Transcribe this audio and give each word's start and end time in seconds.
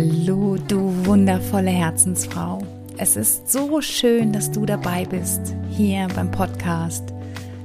Hallo, 0.00 0.56
du 0.68 0.94
wundervolle 1.06 1.72
Herzensfrau. 1.72 2.64
Es 2.98 3.16
ist 3.16 3.50
so 3.50 3.80
schön, 3.80 4.32
dass 4.32 4.48
du 4.48 4.64
dabei 4.64 5.04
bist, 5.04 5.56
hier 5.70 6.06
beim 6.14 6.30
Podcast 6.30 7.02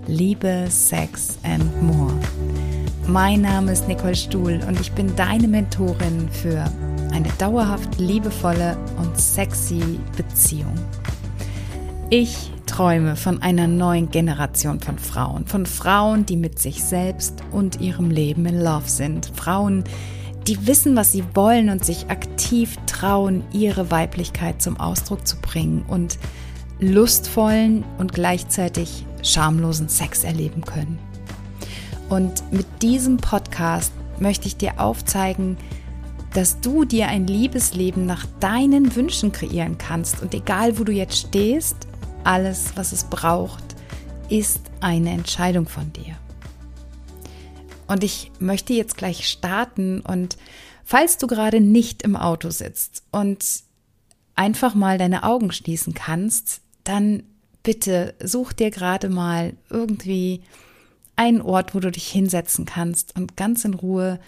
Liebe, 0.07 0.65
Sex 0.67 1.37
and 1.43 1.83
More. 1.83 2.15
Mein 3.05 3.41
Name 3.41 3.71
ist 3.71 3.87
Nicole 3.87 4.15
Stuhl 4.15 4.59
und 4.67 4.79
ich 4.79 4.91
bin 4.93 5.15
deine 5.15 5.47
Mentorin 5.47 6.27
für 6.31 6.65
eine 7.11 7.29
dauerhaft 7.37 7.99
liebevolle 7.99 8.79
und 8.97 9.15
sexy 9.15 9.99
Beziehung. 10.17 10.73
Ich 12.09 12.51
träume 12.65 13.15
von 13.15 13.43
einer 13.43 13.67
neuen 13.67 14.09
Generation 14.09 14.79
von 14.79 14.97
Frauen, 14.97 15.45
von 15.45 15.67
Frauen, 15.67 16.25
die 16.25 16.37
mit 16.37 16.57
sich 16.57 16.83
selbst 16.83 17.43
und 17.51 17.79
ihrem 17.79 18.09
Leben 18.09 18.47
in 18.47 18.59
Love 18.59 18.89
sind, 18.89 19.31
Frauen, 19.35 19.83
die 19.83 20.22
wissen, 20.67 20.95
was 20.95 21.11
sie 21.11 21.23
wollen 21.33 21.69
und 21.69 21.85
sich 21.85 22.09
aktiv 22.09 22.77
trauen, 22.85 23.43
ihre 23.53 23.91
Weiblichkeit 23.91 24.61
zum 24.61 24.79
Ausdruck 24.79 25.27
zu 25.27 25.37
bringen 25.37 25.83
und 25.87 26.17
lustvollen 26.79 27.83
und 27.97 28.13
gleichzeitig 28.13 29.05
schamlosen 29.21 29.89
Sex 29.89 30.23
erleben 30.23 30.63
können. 30.63 30.99
Und 32.09 32.43
mit 32.51 32.65
diesem 32.81 33.17
Podcast 33.17 33.93
möchte 34.19 34.47
ich 34.47 34.57
dir 34.57 34.79
aufzeigen, 34.79 35.57
dass 36.33 36.59
du 36.59 36.83
dir 36.83 37.07
ein 37.07 37.27
Liebesleben 37.27 38.05
nach 38.05 38.25
deinen 38.39 38.95
Wünschen 38.95 39.31
kreieren 39.31 39.77
kannst. 39.77 40.21
Und 40.21 40.33
egal, 40.33 40.79
wo 40.79 40.83
du 40.83 40.91
jetzt 40.91 41.17
stehst, 41.17 41.87
alles, 42.23 42.73
was 42.75 42.91
es 42.91 43.03
braucht, 43.05 43.63
ist 44.29 44.61
eine 44.81 45.11
Entscheidung 45.11 45.67
von 45.67 45.93
dir. 45.93 46.15
Und 47.87 48.03
ich 48.03 48.31
möchte 48.39 48.73
jetzt 48.73 48.97
gleich 48.97 49.27
starten 49.27 49.99
und 50.01 50.37
falls 50.83 51.17
du 51.17 51.27
gerade 51.27 51.61
nicht 51.61 52.01
im 52.03 52.15
Auto 52.15 52.49
sitzt 52.49 53.03
und 53.11 53.63
einfach 54.35 54.75
mal 54.75 54.97
deine 54.97 55.23
Augen 55.23 55.51
schließen 55.51 55.93
kannst, 55.93 56.61
dann 56.83 57.23
bitte 57.61 58.13
such 58.21 58.53
dir 58.53 58.71
gerade 58.71 59.09
mal 59.09 59.53
irgendwie 59.69 60.41
einen 61.15 61.41
Ort, 61.41 61.75
wo 61.75 61.79
du 61.79 61.91
dich 61.91 62.07
hinsetzen 62.07 62.65
kannst 62.65 63.15
und 63.15 63.37
ganz 63.37 63.65
in 63.65 63.73
Ruhe 63.73 64.19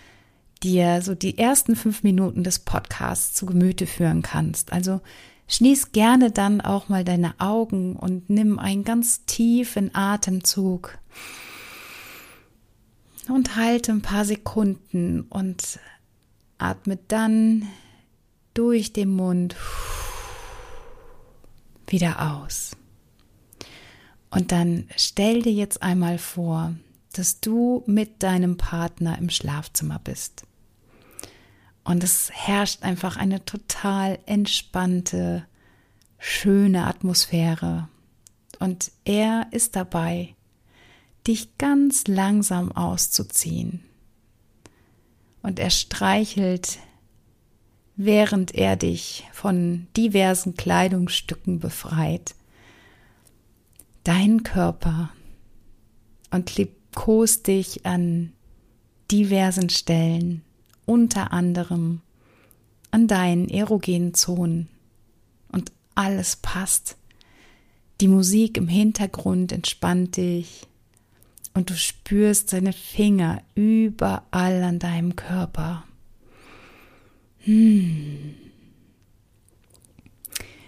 dir 0.64 1.02
so 1.02 1.16
die 1.16 1.38
ersten 1.38 1.76
fünf 1.76 2.04
Minuten 2.04 2.44
des 2.44 2.60
Podcasts 2.60 3.34
zu 3.34 3.46
Gemüte 3.46 3.88
führen 3.88 4.22
kannst. 4.22 4.72
Also 4.72 5.02
schließ 5.48 5.92
gerne 5.92 6.32
dann 6.32 6.62
auch 6.62 6.90
mal 6.90 7.04
deine 7.04 7.36
Augen 7.40 7.96
und 7.96 8.30
nimm 8.30 8.58
einen 8.58 8.84
ganz 8.84 9.26
tiefen 9.26 9.94
Atemzug 9.94 10.98
und 13.30 13.56
halte 13.56 13.92
ein 13.92 14.02
paar 14.02 14.26
Sekunden 14.26 15.22
und 15.22 15.80
atme 16.58 16.98
dann 17.08 17.68
durch 18.54 18.94
den 18.94 19.10
Mund 19.10 19.56
wieder 21.88 22.42
aus. 22.42 22.76
Und 24.30 24.52
dann 24.52 24.90
stell 24.96 25.42
dir 25.42 25.54
jetzt 25.54 25.82
einmal 25.82 26.18
vor, 26.18 26.76
dass 27.14 27.40
du 27.40 27.84
mit 27.86 28.22
deinem 28.24 28.58
Partner 28.58 29.18
im 29.18 29.30
Schlafzimmer 29.30 30.00
bist. 30.00 30.46
Und 31.84 32.04
es 32.04 32.32
herrscht 32.34 32.84
einfach 32.84 33.16
eine 33.16 33.46
total 33.46 34.20
entspannte, 34.26 35.46
schöne 36.18 36.88
Atmosphäre. 36.88 37.88
Und 38.60 38.92
er 39.06 39.48
ist 39.52 39.76
dabei, 39.76 40.35
dich 41.28 41.58
ganz 41.58 42.08
langsam 42.08 42.72
auszuziehen. 42.72 43.84
Und 45.42 45.60
er 45.60 45.70
streichelt, 45.70 46.80
während 47.96 48.54
er 48.56 48.76
dich 48.76 49.26
von 49.32 49.88
diversen 49.96 50.56
Kleidungsstücken 50.56 51.60
befreit, 51.60 52.36
deinen 54.04 54.44
Körper 54.44 55.10
und 56.32 56.56
liebkost 56.58 57.48
dich 57.48 57.86
an 57.86 58.34
diversen 59.12 59.70
Stellen, 59.70 60.42
unter 60.86 61.32
anderem 61.32 62.02
an 62.92 63.08
deinen 63.08 63.50
erogenen 63.50 64.14
Zonen. 64.14 64.68
Und 65.52 65.72
alles 65.96 66.36
passt. 66.38 66.98
Die 68.02 68.08
Musik 68.08 68.58
im 68.58 68.68
Hintergrund 68.68 69.52
entspannt 69.52 70.18
dich 70.18 70.68
und 71.56 71.70
du 71.70 71.78
spürst 71.78 72.50
seine 72.50 72.74
Finger 72.74 73.42
überall 73.56 74.62
an 74.62 74.78
deinem 74.78 75.16
Körper. 75.16 75.86
Hm. 77.40 78.36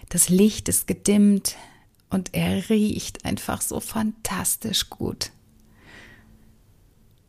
Das 0.09 0.29
Licht 0.29 0.69
ist 0.69 0.87
gedimmt 0.87 1.57
und 2.09 2.33
er 2.33 2.69
riecht 2.69 3.25
einfach 3.25 3.61
so 3.61 3.81
fantastisch 3.81 4.89
gut. 4.89 5.31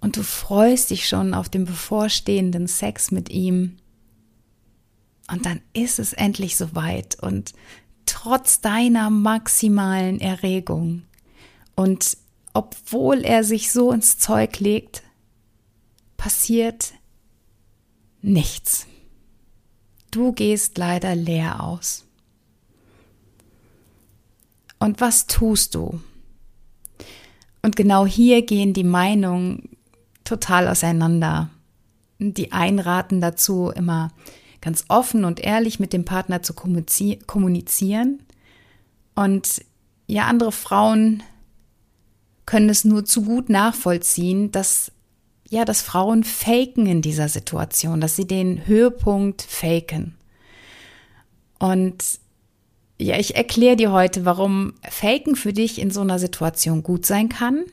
Und 0.01 0.17
du 0.17 0.23
freust 0.23 0.91
dich 0.91 1.09
schon 1.09 1.35
auf 1.35 1.49
den 1.49 1.65
bevorstehenden 1.65 2.69
Sex 2.69 3.11
mit 3.11 3.29
ihm. 3.29 3.79
Und 5.29 5.47
dann 5.47 5.61
ist 5.73 5.99
es 5.99 6.13
endlich 6.13 6.57
soweit 6.57 7.21
und 7.21 7.55
trotz 8.07 8.61
deiner 8.61 9.11
maximalen 9.11 10.21
Erregung 10.21 11.03
und 11.75 12.17
obwohl 12.55 13.25
er 13.25 13.45
sich 13.45 13.73
so 13.73 13.93
ins 13.93 14.19
Zeug 14.19 14.61
legt, 14.61 15.03
passiert 16.17 16.95
nichts. 18.21 18.87
Du 20.11 20.33
gehst 20.33 20.79
leider 20.79 21.15
leer 21.15 21.63
aus. 21.63 22.07
Und 24.79 25.01
was 25.01 25.27
tust 25.27 25.75
du? 25.75 26.01
Und 27.63 27.77
genau 27.77 28.07
hier 28.07 28.43
gehen 28.43 28.73
die 28.73 28.85
Meinungen 28.85 29.77
total 30.25 30.69
auseinander. 30.69 31.51
Die 32.19 32.53
einen 32.53 32.79
raten 32.79 33.21
dazu, 33.21 33.71
immer 33.71 34.13
ganz 34.61 34.85
offen 34.89 35.25
und 35.25 35.41
ehrlich 35.41 35.79
mit 35.79 35.93
dem 35.93 36.05
Partner 36.05 36.43
zu 36.43 36.55
kommunizieren. 36.55 38.23
Und 39.15 39.65
ja, 40.07 40.27
andere 40.27 40.53
Frauen 40.53 41.23
können 42.49 42.71
es 42.71 42.83
nur 42.83 43.05
zu 43.05 43.25
gut 43.25 43.51
nachvollziehen, 43.51 44.51
dass 44.51 44.91
ja, 45.51 45.67
dass 45.67 45.83
Frauen 45.83 46.25
faken 46.25 46.87
in 46.87 47.03
dieser 47.03 47.29
Situation, 47.29 48.01
dass 48.01 48.17
sie 48.17 48.27
den 48.27 48.67
Höhepunkt 48.67 49.43
faken. 49.43 50.15
Und 51.59 52.03
ja, 52.99 53.19
ich 53.19 53.37
erkläre 53.37 53.77
dir 53.77 53.93
heute, 53.93 54.25
warum 54.25 54.73
Faken 54.89 55.37
für 55.37 55.53
dich 55.53 55.79
in 55.79 55.91
so 55.91 56.01
einer 56.01 56.19
Situation 56.19 56.83
gut 56.83 57.05
sein 57.05 57.29
kann, 57.29 57.65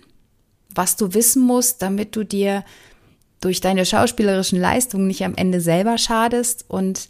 was 0.73 0.97
du 0.97 1.13
wissen 1.13 1.43
musst, 1.43 1.81
damit 1.81 2.17
du 2.17 2.25
dir 2.25 2.65
durch 3.39 3.61
deine 3.61 3.85
schauspielerischen 3.85 4.59
Leistungen 4.59 5.07
nicht 5.07 5.23
am 5.23 5.35
Ende 5.35 5.61
selber 5.61 5.97
schadest 5.97 6.65
und 6.67 7.07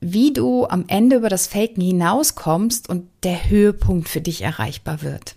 wie 0.00 0.32
du 0.32 0.66
am 0.66 0.84
Ende 0.88 1.16
über 1.16 1.28
das 1.28 1.46
Faken 1.46 1.82
hinauskommst 1.82 2.88
und 2.88 3.06
der 3.22 3.50
Höhepunkt 3.50 4.08
für 4.08 4.22
dich 4.22 4.40
erreichbar 4.40 5.02
wird. 5.02 5.36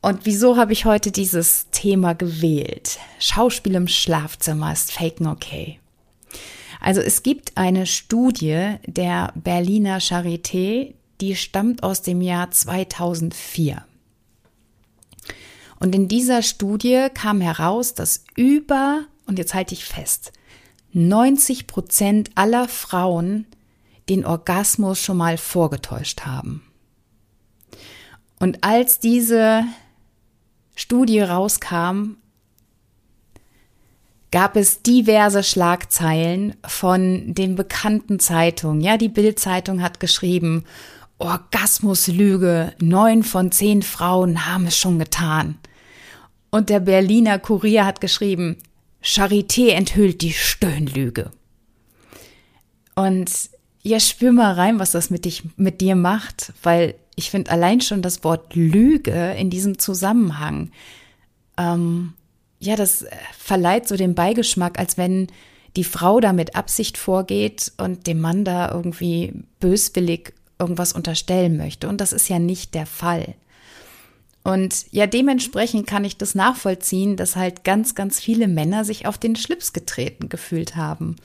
Und 0.00 0.20
wieso 0.24 0.56
habe 0.56 0.72
ich 0.72 0.84
heute 0.84 1.10
dieses 1.10 1.68
Thema 1.70 2.14
gewählt? 2.14 2.98
Schauspiel 3.18 3.74
im 3.74 3.88
Schlafzimmer 3.88 4.72
ist 4.72 4.92
Faken 4.92 5.26
okay. 5.26 5.80
Also 6.80 7.00
es 7.00 7.22
gibt 7.22 7.56
eine 7.56 7.86
Studie 7.86 8.76
der 8.86 9.32
Berliner 9.34 9.98
Charité, 9.98 10.94
die 11.20 11.34
stammt 11.34 11.82
aus 11.82 12.02
dem 12.02 12.20
Jahr 12.20 12.50
2004. 12.50 13.84
Und 15.78 15.94
in 15.94 16.08
dieser 16.08 16.42
Studie 16.42 17.08
kam 17.12 17.40
heraus, 17.40 17.94
dass 17.94 18.24
über, 18.36 19.04
und 19.26 19.38
jetzt 19.38 19.54
halte 19.54 19.74
ich 19.74 19.84
fest, 19.84 20.32
90 20.92 21.66
Prozent 21.66 22.30
aller 22.34 22.68
Frauen 22.68 23.46
den 24.08 24.24
Orgasmus 24.24 25.00
schon 25.00 25.16
mal 25.16 25.36
vorgetäuscht 25.36 26.22
haben. 26.22 26.62
Und 28.38 28.62
als 28.62 29.00
diese 29.00 29.64
Studie 30.76 31.20
rauskam, 31.20 32.18
gab 34.30 34.56
es 34.56 34.82
diverse 34.82 35.42
Schlagzeilen 35.42 36.54
von 36.66 37.34
den 37.34 37.56
bekannten 37.56 38.20
Zeitungen. 38.20 38.82
Ja, 38.82 38.98
die 38.98 39.08
Bild-Zeitung 39.08 39.82
hat 39.82 39.98
geschrieben, 39.98 40.64
Orgasmuslüge, 41.18 42.74
neun 42.78 43.22
von 43.22 43.50
zehn 43.50 43.82
Frauen 43.82 44.46
haben 44.46 44.66
es 44.66 44.76
schon 44.76 44.98
getan. 44.98 45.58
Und 46.50 46.68
der 46.68 46.80
Berliner 46.80 47.38
Kurier 47.38 47.86
hat 47.86 48.02
geschrieben, 48.02 48.58
Charité 49.02 49.70
enthüllt 49.70 50.20
die 50.20 50.32
Stöhnlüge. 50.32 51.30
Und 52.94 53.30
ja, 53.82 54.00
spür 54.00 54.32
mal 54.32 54.52
rein, 54.52 54.78
was 54.78 54.90
das 54.92 55.08
mit 55.08 55.24
dich, 55.24 55.44
mit 55.56 55.80
dir 55.80 55.96
macht, 55.96 56.52
weil 56.62 56.96
ich 57.16 57.30
finde 57.30 57.50
allein 57.50 57.80
schon 57.80 58.02
das 58.02 58.22
Wort 58.22 58.54
Lüge 58.54 59.34
in 59.38 59.50
diesem 59.50 59.78
Zusammenhang, 59.78 60.70
ähm, 61.58 62.12
ja, 62.58 62.76
das 62.76 63.06
verleiht 63.38 63.88
so 63.88 63.96
den 63.96 64.14
Beigeschmack, 64.14 64.78
als 64.78 64.96
wenn 64.96 65.28
die 65.76 65.84
Frau 65.84 66.20
da 66.20 66.32
mit 66.32 66.56
Absicht 66.56 66.96
vorgeht 66.96 67.72
und 67.76 68.06
dem 68.06 68.20
Mann 68.20 68.44
da 68.44 68.70
irgendwie 68.70 69.32
böswillig 69.60 70.32
irgendwas 70.58 70.92
unterstellen 70.92 71.56
möchte. 71.56 71.88
Und 71.88 72.00
das 72.00 72.12
ist 72.12 72.28
ja 72.28 72.38
nicht 72.38 72.74
der 72.74 72.86
Fall. 72.86 73.34
Und 74.42 74.86
ja, 74.92 75.06
dementsprechend 75.06 75.86
kann 75.86 76.04
ich 76.04 76.16
das 76.16 76.34
nachvollziehen, 76.34 77.16
dass 77.16 77.36
halt 77.36 77.64
ganz, 77.64 77.94
ganz 77.94 78.20
viele 78.20 78.46
Männer 78.46 78.84
sich 78.84 79.06
auf 79.06 79.18
den 79.18 79.36
Schlips 79.36 79.72
getreten 79.72 80.28
gefühlt 80.28 80.76
haben. 80.76 81.16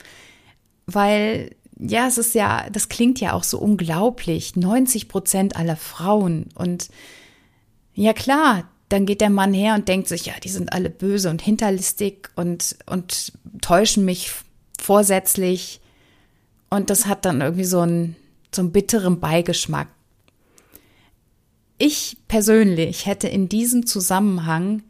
Weil, 0.86 1.54
ja, 1.88 2.06
es 2.06 2.18
ist 2.18 2.34
ja, 2.34 2.68
das 2.70 2.88
klingt 2.88 3.20
ja 3.20 3.32
auch 3.32 3.44
so 3.44 3.58
unglaublich. 3.58 4.56
90 4.56 5.08
Prozent 5.08 5.56
aller 5.56 5.76
Frauen. 5.76 6.48
Und 6.54 6.88
ja, 7.94 8.12
klar, 8.12 8.68
dann 8.88 9.06
geht 9.06 9.20
der 9.20 9.30
Mann 9.30 9.52
her 9.52 9.74
und 9.74 9.88
denkt 9.88 10.06
sich, 10.06 10.26
ja, 10.26 10.34
die 10.42 10.48
sind 10.48 10.72
alle 10.72 10.90
böse 10.90 11.30
und 11.30 11.42
hinterlistig 11.42 12.28
und, 12.36 12.76
und 12.86 13.32
täuschen 13.60 14.04
mich 14.04 14.30
vorsätzlich. 14.80 15.80
Und 16.70 16.88
das 16.90 17.06
hat 17.06 17.24
dann 17.24 17.40
irgendwie 17.40 17.64
so 17.64 17.80
einen, 17.80 18.16
so 18.54 18.62
einen 18.62 18.72
bitteren 18.72 19.18
Beigeschmack. 19.18 19.88
Ich 21.78 22.16
persönlich 22.28 23.06
hätte 23.06 23.26
in 23.26 23.48
diesem 23.48 23.86
Zusammenhang 23.86 24.82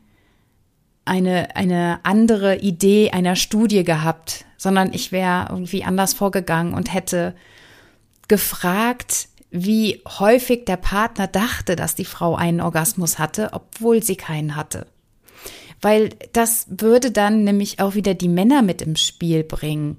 eine, 1.04 1.56
eine 1.56 2.00
andere 2.04 2.58
Idee 2.58 3.10
einer 3.10 3.36
Studie 3.36 3.84
gehabt, 3.84 4.44
sondern 4.56 4.92
ich 4.92 5.12
wäre 5.12 5.46
irgendwie 5.50 5.84
anders 5.84 6.14
vorgegangen 6.14 6.74
und 6.74 6.92
hätte 6.92 7.34
gefragt, 8.28 9.28
wie 9.50 10.00
häufig 10.06 10.64
der 10.64 10.78
Partner 10.78 11.26
dachte, 11.26 11.76
dass 11.76 11.94
die 11.94 12.04
Frau 12.04 12.36
einen 12.36 12.60
Orgasmus 12.60 13.18
hatte, 13.18 13.50
obwohl 13.52 14.02
sie 14.02 14.16
keinen 14.16 14.56
hatte. 14.56 14.86
Weil 15.82 16.10
das 16.32 16.66
würde 16.70 17.10
dann 17.10 17.44
nämlich 17.44 17.80
auch 17.80 17.94
wieder 17.94 18.14
die 18.14 18.28
Männer 18.28 18.62
mit 18.62 18.80
im 18.80 18.96
Spiel 18.96 19.42
bringen. 19.42 19.98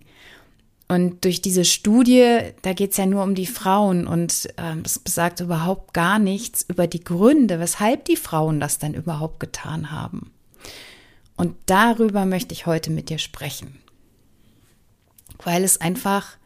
Und 0.88 1.26
durch 1.26 1.42
diese 1.42 1.66
Studie, 1.66 2.40
da 2.62 2.74
geht 2.74 2.92
es 2.92 2.98
ja 2.98 3.06
nur 3.06 3.24
um 3.24 3.36
die 3.36 3.46
Frauen 3.46 4.08
und 4.08 4.50
ähm, 4.58 4.84
es 4.86 5.00
besagt 5.00 5.40
überhaupt 5.40 5.94
gar 5.94 6.20
nichts 6.20 6.66
über 6.68 6.88
die 6.88 7.04
Gründe, 7.04 7.60
weshalb 7.60 8.06
die 8.06 8.16
Frauen 8.16 8.60
das 8.60 8.80
dann 8.80 8.94
überhaupt 8.94 9.40
getan 9.40 9.92
haben. 9.92 10.32
Und 11.36 11.56
darüber 11.66 12.26
möchte 12.26 12.54
ich 12.54 12.66
heute 12.66 12.92
mit 12.92 13.10
dir 13.10 13.18
sprechen. 13.18 13.80
Weil 15.44 15.64
es 15.64 15.82
einfach 15.82 16.38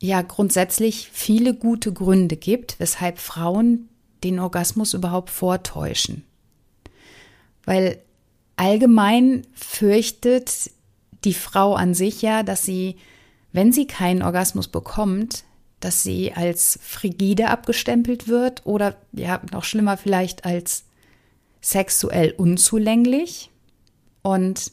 ja 0.00 0.22
grundsätzlich 0.22 1.10
viele 1.12 1.54
gute 1.54 1.92
Gründe 1.92 2.36
gibt, 2.36 2.78
weshalb 2.78 3.18
Frauen 3.18 3.88
den 4.24 4.38
Orgasmus 4.38 4.94
überhaupt 4.94 5.30
vortäuschen. 5.30 6.24
Weil 7.64 8.00
allgemein 8.56 9.46
fürchtet 9.54 10.70
die 11.24 11.34
Frau 11.34 11.74
an 11.74 11.94
sich 11.94 12.22
ja, 12.22 12.42
dass 12.42 12.64
sie, 12.64 12.96
wenn 13.52 13.72
sie 13.72 13.86
keinen 13.86 14.22
Orgasmus 14.22 14.68
bekommt, 14.68 15.44
dass 15.80 16.02
sie 16.02 16.32
als 16.32 16.78
frigide 16.82 17.48
abgestempelt 17.48 18.28
wird 18.28 18.64
oder 18.64 18.96
ja, 19.12 19.40
noch 19.52 19.64
schlimmer 19.64 19.96
vielleicht 19.96 20.44
als 20.44 20.85
sexuell 21.66 22.32
unzulänglich. 22.36 23.50
Und 24.22 24.72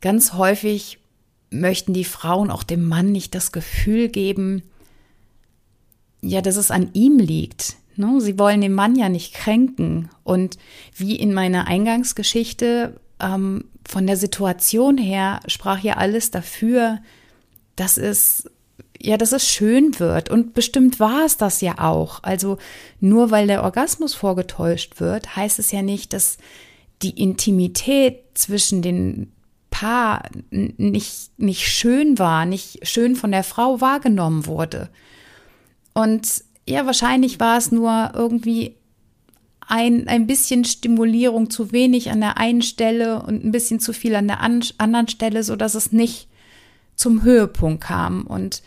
ganz 0.00 0.34
häufig 0.34 0.98
möchten 1.50 1.94
die 1.94 2.04
Frauen 2.04 2.50
auch 2.50 2.62
dem 2.62 2.86
Mann 2.86 3.10
nicht 3.10 3.34
das 3.34 3.50
Gefühl 3.50 4.08
geben, 4.08 4.62
ja, 6.20 6.42
dass 6.42 6.56
es 6.56 6.70
an 6.70 6.90
ihm 6.92 7.18
liegt. 7.18 7.76
Ne? 7.96 8.20
Sie 8.20 8.38
wollen 8.38 8.60
den 8.60 8.74
Mann 8.74 8.96
ja 8.96 9.08
nicht 9.08 9.34
kränken. 9.34 10.10
Und 10.22 10.58
wie 10.94 11.16
in 11.16 11.32
meiner 11.32 11.66
Eingangsgeschichte, 11.66 13.00
ähm, 13.20 13.64
von 13.86 14.06
der 14.06 14.16
Situation 14.16 14.98
her 14.98 15.40
sprach 15.46 15.80
ja 15.80 15.94
alles 15.94 16.30
dafür, 16.30 17.00
dass 17.76 17.96
es 17.98 18.50
ja, 19.04 19.18
dass 19.18 19.32
es 19.32 19.46
schön 19.46 19.98
wird. 20.00 20.30
Und 20.30 20.54
bestimmt 20.54 20.98
war 20.98 21.26
es 21.26 21.36
das 21.36 21.60
ja 21.60 21.78
auch. 21.78 22.22
Also 22.22 22.56
nur 23.00 23.30
weil 23.30 23.46
der 23.46 23.62
Orgasmus 23.62 24.14
vorgetäuscht 24.14 24.98
wird, 24.98 25.36
heißt 25.36 25.58
es 25.58 25.72
ja 25.72 25.82
nicht, 25.82 26.14
dass 26.14 26.38
die 27.02 27.20
Intimität 27.20 28.22
zwischen 28.34 28.80
den 28.80 29.30
Paar 29.70 30.22
nicht, 30.50 31.30
nicht 31.36 31.68
schön 31.68 32.18
war, 32.18 32.46
nicht 32.46 32.88
schön 32.88 33.14
von 33.14 33.30
der 33.30 33.44
Frau 33.44 33.80
wahrgenommen 33.80 34.46
wurde. 34.46 34.88
Und 35.92 36.44
ja, 36.66 36.86
wahrscheinlich 36.86 37.40
war 37.40 37.58
es 37.58 37.72
nur 37.72 38.12
irgendwie 38.14 38.76
ein, 39.66 40.08
ein 40.08 40.26
bisschen 40.26 40.64
Stimulierung 40.64 41.50
zu 41.50 41.72
wenig 41.72 42.10
an 42.10 42.20
der 42.20 42.38
einen 42.38 42.62
Stelle 42.62 43.22
und 43.22 43.44
ein 43.44 43.52
bisschen 43.52 43.80
zu 43.80 43.92
viel 43.92 44.14
an 44.14 44.28
der 44.28 44.40
an, 44.40 44.64
anderen 44.78 45.08
Stelle, 45.08 45.42
so 45.42 45.56
dass 45.56 45.74
es 45.74 45.92
nicht 45.92 46.28
zum 46.94 47.22
Höhepunkt 47.22 47.82
kam. 47.82 48.26
Und 48.26 48.62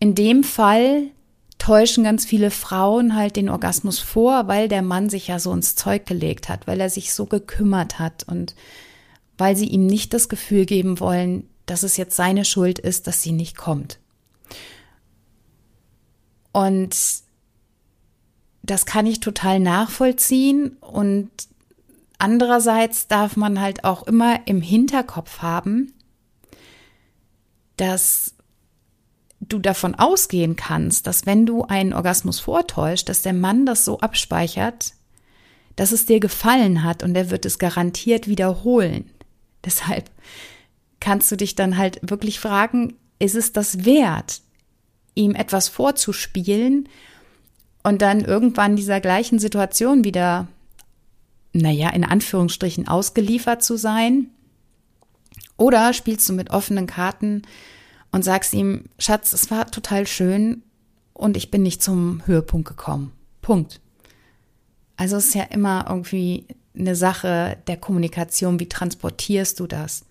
in 0.00 0.14
dem 0.14 0.44
Fall 0.44 1.10
täuschen 1.58 2.04
ganz 2.04 2.24
viele 2.24 2.50
Frauen 2.50 3.16
halt 3.16 3.36
den 3.36 3.48
Orgasmus 3.48 3.98
vor, 3.98 4.46
weil 4.46 4.68
der 4.68 4.82
Mann 4.82 5.10
sich 5.10 5.28
ja 5.28 5.38
so 5.38 5.52
ins 5.52 5.74
Zeug 5.74 6.06
gelegt 6.06 6.48
hat, 6.48 6.66
weil 6.66 6.80
er 6.80 6.88
sich 6.88 7.12
so 7.12 7.26
gekümmert 7.26 7.98
hat 7.98 8.24
und 8.24 8.54
weil 9.36 9.56
sie 9.56 9.66
ihm 9.66 9.86
nicht 9.86 10.14
das 10.14 10.28
Gefühl 10.28 10.66
geben 10.66 11.00
wollen, 11.00 11.48
dass 11.66 11.82
es 11.82 11.96
jetzt 11.96 12.16
seine 12.16 12.44
Schuld 12.44 12.78
ist, 12.78 13.06
dass 13.06 13.22
sie 13.22 13.32
nicht 13.32 13.56
kommt. 13.56 13.98
Und 16.52 16.96
das 18.62 18.86
kann 18.86 19.06
ich 19.06 19.20
total 19.20 19.60
nachvollziehen 19.60 20.76
und 20.80 21.30
andererseits 22.18 23.08
darf 23.08 23.36
man 23.36 23.60
halt 23.60 23.84
auch 23.84 24.06
immer 24.06 24.46
im 24.46 24.60
Hinterkopf 24.60 25.38
haben, 25.38 25.92
dass 27.76 28.34
du 29.40 29.58
davon 29.58 29.94
ausgehen 29.94 30.56
kannst, 30.56 31.06
dass 31.06 31.26
wenn 31.26 31.46
du 31.46 31.64
einen 31.64 31.92
Orgasmus 31.92 32.40
vortäuscht, 32.40 33.08
dass 33.08 33.22
der 33.22 33.32
Mann 33.32 33.66
das 33.66 33.84
so 33.84 34.00
abspeichert, 34.00 34.94
dass 35.76 35.92
es 35.92 36.06
dir 36.06 36.18
gefallen 36.18 36.82
hat 36.82 37.02
und 37.02 37.14
er 37.14 37.30
wird 37.30 37.46
es 37.46 37.58
garantiert 37.58 38.26
wiederholen. 38.26 39.10
Deshalb 39.64 40.10
kannst 41.00 41.30
du 41.30 41.36
dich 41.36 41.54
dann 41.54 41.76
halt 41.78 42.00
wirklich 42.02 42.40
fragen, 42.40 42.94
ist 43.18 43.34
es 43.34 43.52
das 43.52 43.84
wert, 43.84 44.40
ihm 45.14 45.34
etwas 45.34 45.68
vorzuspielen 45.68 46.88
und 47.82 48.02
dann 48.02 48.24
irgendwann 48.24 48.76
dieser 48.76 49.00
gleichen 49.00 49.38
Situation 49.38 50.04
wieder, 50.04 50.48
naja, 51.52 51.90
in 51.90 52.04
Anführungsstrichen 52.04 52.88
ausgeliefert 52.88 53.62
zu 53.62 53.76
sein? 53.76 54.30
Oder 55.56 55.92
spielst 55.92 56.28
du 56.28 56.32
mit 56.32 56.50
offenen 56.50 56.86
Karten 56.86 57.42
und 58.10 58.24
sagst 58.24 58.54
ihm, 58.54 58.84
Schatz, 58.98 59.32
es 59.32 59.50
war 59.50 59.70
total 59.70 60.06
schön 60.06 60.62
und 61.12 61.36
ich 61.36 61.50
bin 61.50 61.62
nicht 61.62 61.82
zum 61.82 62.26
Höhepunkt 62.26 62.68
gekommen. 62.68 63.12
Punkt. 63.42 63.80
Also 64.96 65.16
es 65.16 65.26
ist 65.26 65.34
ja 65.34 65.44
immer 65.44 65.86
irgendwie 65.88 66.46
eine 66.76 66.96
Sache 66.96 67.58
der 67.66 67.76
Kommunikation, 67.76 68.60
wie 68.60 68.68
transportierst 68.68 69.60
du 69.60 69.66
das? 69.66 70.04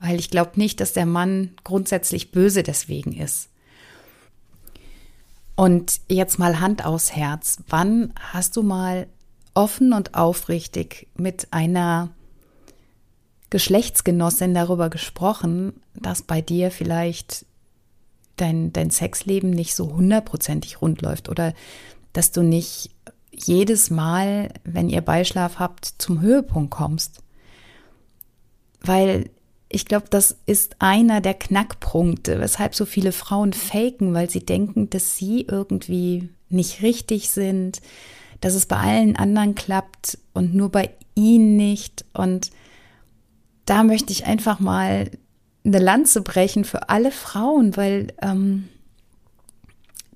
Weil 0.00 0.18
ich 0.18 0.30
glaube 0.30 0.52
nicht, 0.56 0.80
dass 0.80 0.92
der 0.92 1.06
Mann 1.06 1.50
grundsätzlich 1.64 2.30
böse 2.30 2.62
deswegen 2.62 3.12
ist. 3.12 3.48
Und 5.56 6.00
jetzt 6.08 6.38
mal 6.38 6.60
Hand 6.60 6.84
aufs 6.84 7.14
Herz. 7.14 7.58
Wann 7.68 8.12
hast 8.18 8.56
du 8.56 8.62
mal 8.62 9.06
offen 9.54 9.92
und 9.92 10.14
aufrichtig 10.14 11.06
mit 11.16 11.48
einer 11.52 12.10
Geschlechtsgenossin 13.54 14.52
darüber 14.52 14.90
gesprochen, 14.90 15.74
dass 15.94 16.22
bei 16.22 16.40
dir 16.40 16.72
vielleicht 16.72 17.46
dein, 18.34 18.72
dein 18.72 18.90
Sexleben 18.90 19.50
nicht 19.50 19.76
so 19.76 19.94
hundertprozentig 19.94 20.82
rund 20.82 21.02
läuft 21.02 21.28
oder 21.28 21.54
dass 22.12 22.32
du 22.32 22.42
nicht 22.42 22.90
jedes 23.30 23.90
Mal, 23.90 24.48
wenn 24.64 24.90
ihr 24.90 25.02
Beischlaf 25.02 25.60
habt, 25.60 25.84
zum 25.98 26.20
Höhepunkt 26.20 26.72
kommst. 26.72 27.20
Weil 28.80 29.30
ich 29.68 29.84
glaube, 29.84 30.06
das 30.10 30.36
ist 30.46 30.74
einer 30.80 31.20
der 31.20 31.34
Knackpunkte, 31.34 32.40
weshalb 32.40 32.74
so 32.74 32.84
viele 32.84 33.12
Frauen 33.12 33.52
faken, 33.52 34.14
weil 34.14 34.28
sie 34.28 34.44
denken, 34.44 34.90
dass 34.90 35.16
sie 35.16 35.42
irgendwie 35.42 36.28
nicht 36.48 36.82
richtig 36.82 37.30
sind, 37.30 37.80
dass 38.40 38.54
es 38.54 38.66
bei 38.66 38.78
allen 38.78 39.14
anderen 39.14 39.54
klappt 39.54 40.18
und 40.32 40.56
nur 40.56 40.70
bei 40.70 40.90
ihnen 41.14 41.54
nicht. 41.54 42.04
Und 42.14 42.50
da 43.66 43.82
möchte 43.82 44.12
ich 44.12 44.26
einfach 44.26 44.60
mal 44.60 45.10
eine 45.64 45.78
Lanze 45.78 46.20
brechen 46.20 46.64
für 46.64 46.88
alle 46.90 47.10
Frauen, 47.10 47.76
weil 47.76 48.12
ähm, 48.20 48.68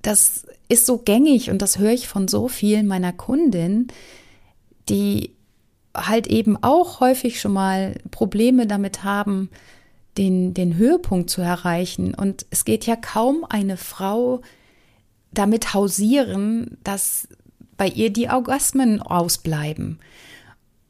das 0.01 0.45
ist 0.67 0.85
so 0.85 0.99
gängig 0.99 1.49
und 1.49 1.61
das 1.61 1.79
höre 1.79 1.91
ich 1.91 2.07
von 2.07 2.27
so 2.27 2.47
vielen 2.47 2.85
meiner 2.87 3.11
Kundinnen, 3.11 3.87
die 4.87 5.35
halt 5.95 6.27
eben 6.27 6.57
auch 6.61 6.99
häufig 6.99 7.41
schon 7.41 7.53
mal 7.53 7.95
Probleme 8.11 8.67
damit 8.67 9.03
haben, 9.03 9.49
den, 10.17 10.53
den 10.53 10.75
Höhepunkt 10.75 11.29
zu 11.29 11.41
erreichen. 11.41 12.13
Und 12.13 12.45
es 12.51 12.65
geht 12.65 12.85
ja 12.85 12.95
kaum 12.95 13.45
eine 13.47 13.77
Frau 13.77 14.41
damit 15.31 15.73
hausieren, 15.73 16.77
dass 16.83 17.27
bei 17.77 17.87
ihr 17.87 18.11
die 18.11 18.29
Orgasmen 18.29 19.01
ausbleiben. 19.01 19.99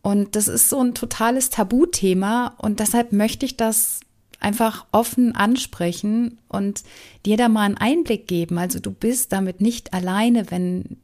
Und 0.10 0.36
das 0.36 0.48
ist 0.48 0.70
so 0.70 0.82
ein 0.82 0.96
totales 0.96 1.52
Tabuthema 1.52 2.56
und 2.58 2.80
deshalb 2.80 3.12
möchte 3.12 3.46
ich 3.46 3.58
das 3.58 4.00
einfach 4.40 4.88
offen 4.92 5.36
ansprechen 5.36 6.40
und 6.48 6.82
dir 7.28 7.38
da 7.38 7.48
mal 7.48 7.62
einen 7.62 7.78
Einblick 7.78 8.28
geben. 8.28 8.58
Also 8.58 8.80
du 8.80 8.90
bist 8.90 9.32
damit 9.34 9.62
nicht 9.62 9.94
alleine, 9.94 10.50
wenn, 10.50 10.98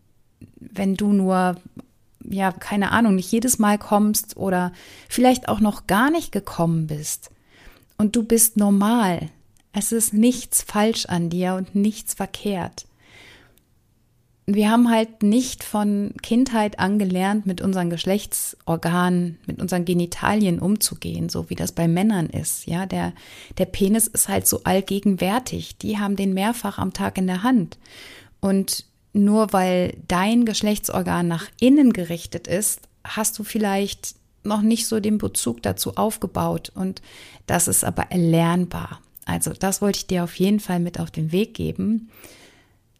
wenn 0.59 0.95
du 0.95 1.13
nur, 1.13 1.57
ja, 2.27 2.51
keine 2.51 2.89
Ahnung, 2.93 3.13
nicht 3.13 3.31
jedes 3.31 3.59
Mal 3.59 3.77
kommst 3.77 4.37
oder 4.37 4.73
vielleicht 5.07 5.49
auch 5.49 5.59
noch 5.59 5.85
gar 5.85 6.09
nicht 6.09 6.31
gekommen 6.31 6.87
bist. 6.87 7.29
Und 7.99 8.15
du 8.15 8.23
bist 8.23 8.57
normal. 8.57 9.29
Es 9.71 9.91
ist 9.91 10.15
nichts 10.15 10.63
falsch 10.63 11.05
an 11.05 11.29
dir 11.29 11.53
und 11.53 11.75
nichts 11.75 12.15
verkehrt 12.15 12.87
wir 14.47 14.69
haben 14.69 14.91
halt 14.91 15.23
nicht 15.23 15.63
von 15.63 16.13
Kindheit 16.21 16.79
angelernt, 16.79 17.47
mit 17.47 17.61
unseren 17.61 17.89
Geschlechtsorganen, 17.89 19.39
mit 19.47 19.59
unseren 19.59 19.85
Genitalien 19.85 20.59
umzugehen, 20.59 21.29
so 21.29 21.49
wie 21.49 21.55
das 21.55 21.71
bei 21.71 21.87
Männern 21.87 22.27
ist. 22.27 22.67
Ja, 22.67 22.85
der, 22.85 23.13
der 23.57 23.65
Penis 23.65 24.05
ist 24.05 24.29
halt 24.29 24.45
so 24.45 24.61
allgegenwärtig. 24.63 25.77
Die 25.79 25.97
haben 25.97 26.15
den 26.15 26.35
mehrfach 26.35 26.77
am 26.77 26.93
Tag 26.93 27.17
in 27.17 27.25
der 27.25 27.41
Hand. 27.41 27.79
Und 28.39 28.85
nur 29.13 29.51
weil 29.51 29.97
dein 30.07 30.45
Geschlechtsorgan 30.45 31.27
nach 31.27 31.47
innen 31.59 31.91
gerichtet 31.91 32.47
ist, 32.47 32.81
hast 33.03 33.39
du 33.39 33.43
vielleicht 33.43 34.15
noch 34.43 34.61
nicht 34.61 34.85
so 34.85 34.99
den 34.99 35.17
Bezug 35.17 35.63
dazu 35.63 35.95
aufgebaut. 35.95 36.71
Und 36.75 37.01
das 37.47 37.67
ist 37.67 37.83
aber 37.83 38.11
erlernbar. 38.11 39.01
Also 39.25 39.53
das 39.53 39.81
wollte 39.81 39.97
ich 39.97 40.07
dir 40.07 40.23
auf 40.23 40.35
jeden 40.35 40.59
Fall 40.59 40.79
mit 40.79 40.99
auf 40.99 41.09
den 41.09 41.31
Weg 41.31 41.55
geben 41.55 42.11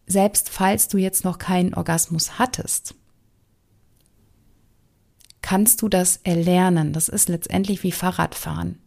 selbst 0.06 0.48
falls 0.48 0.88
du 0.88 0.98
jetzt 0.98 1.24
noch 1.24 1.38
keinen 1.38 1.74
Orgasmus 1.74 2.38
hattest, 2.38 2.94
kannst 5.42 5.82
du 5.82 5.88
das 5.88 6.20
erlernen. 6.24 6.92
Das 6.92 7.08
ist 7.08 7.28
letztendlich 7.28 7.82
wie 7.82 7.92
Fahrradfahren. 7.92 8.80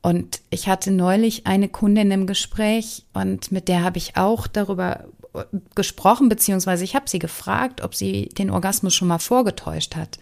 Und 0.00 0.40
ich 0.50 0.68
hatte 0.68 0.90
neulich 0.90 1.46
eine 1.46 1.68
Kundin 1.68 2.10
im 2.10 2.26
Gespräch 2.26 3.04
und 3.14 3.50
mit 3.50 3.68
der 3.68 3.82
habe 3.82 3.98
ich 3.98 4.16
auch 4.16 4.46
darüber 4.46 5.04
äh, 5.34 5.44
gesprochen, 5.74 6.28
beziehungsweise 6.28 6.84
ich 6.84 6.94
habe 6.94 7.08
sie 7.08 7.18
gefragt, 7.18 7.82
ob 7.82 7.94
sie 7.94 8.28
den 8.28 8.50
Orgasmus 8.50 8.94
schon 8.94 9.08
mal 9.08 9.18
vorgetäuscht 9.18 9.96
hat. 9.96 10.18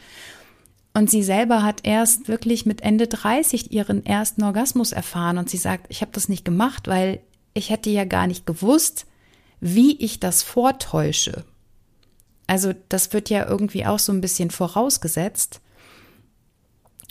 Und 0.95 1.11
sie 1.11 1.23
selber 1.23 1.62
hat 1.62 1.80
erst 1.83 2.26
wirklich 2.26 2.64
mit 2.64 2.80
Ende 2.80 3.06
30 3.06 3.71
ihren 3.71 4.06
ersten 4.06 4.42
Orgasmus 4.45 4.92
erfahren 4.92 5.37
und 5.37 5.50
sie 5.50 5.59
sagt, 5.59 5.87
ich 5.90 6.00
habe 6.00 6.12
das 6.12 6.30
nicht 6.30 6.45
gemacht, 6.45 6.88
weil 6.88 7.21
ich 7.52 7.68
hätte 7.68 7.90
ja 7.90 8.04
gar 8.04 8.26
nicht 8.26 8.47
gewusst, 8.47 9.06
wie 9.60 9.96
ich 9.98 10.20
das 10.20 10.42
vortäusche. 10.42 11.44
Also 12.46 12.72
das 12.88 13.12
wird 13.12 13.30
ja 13.30 13.48
irgendwie 13.48 13.86
auch 13.86 13.98
so 13.98 14.12
ein 14.12 14.20
bisschen 14.20 14.50
vorausgesetzt. 14.50 15.60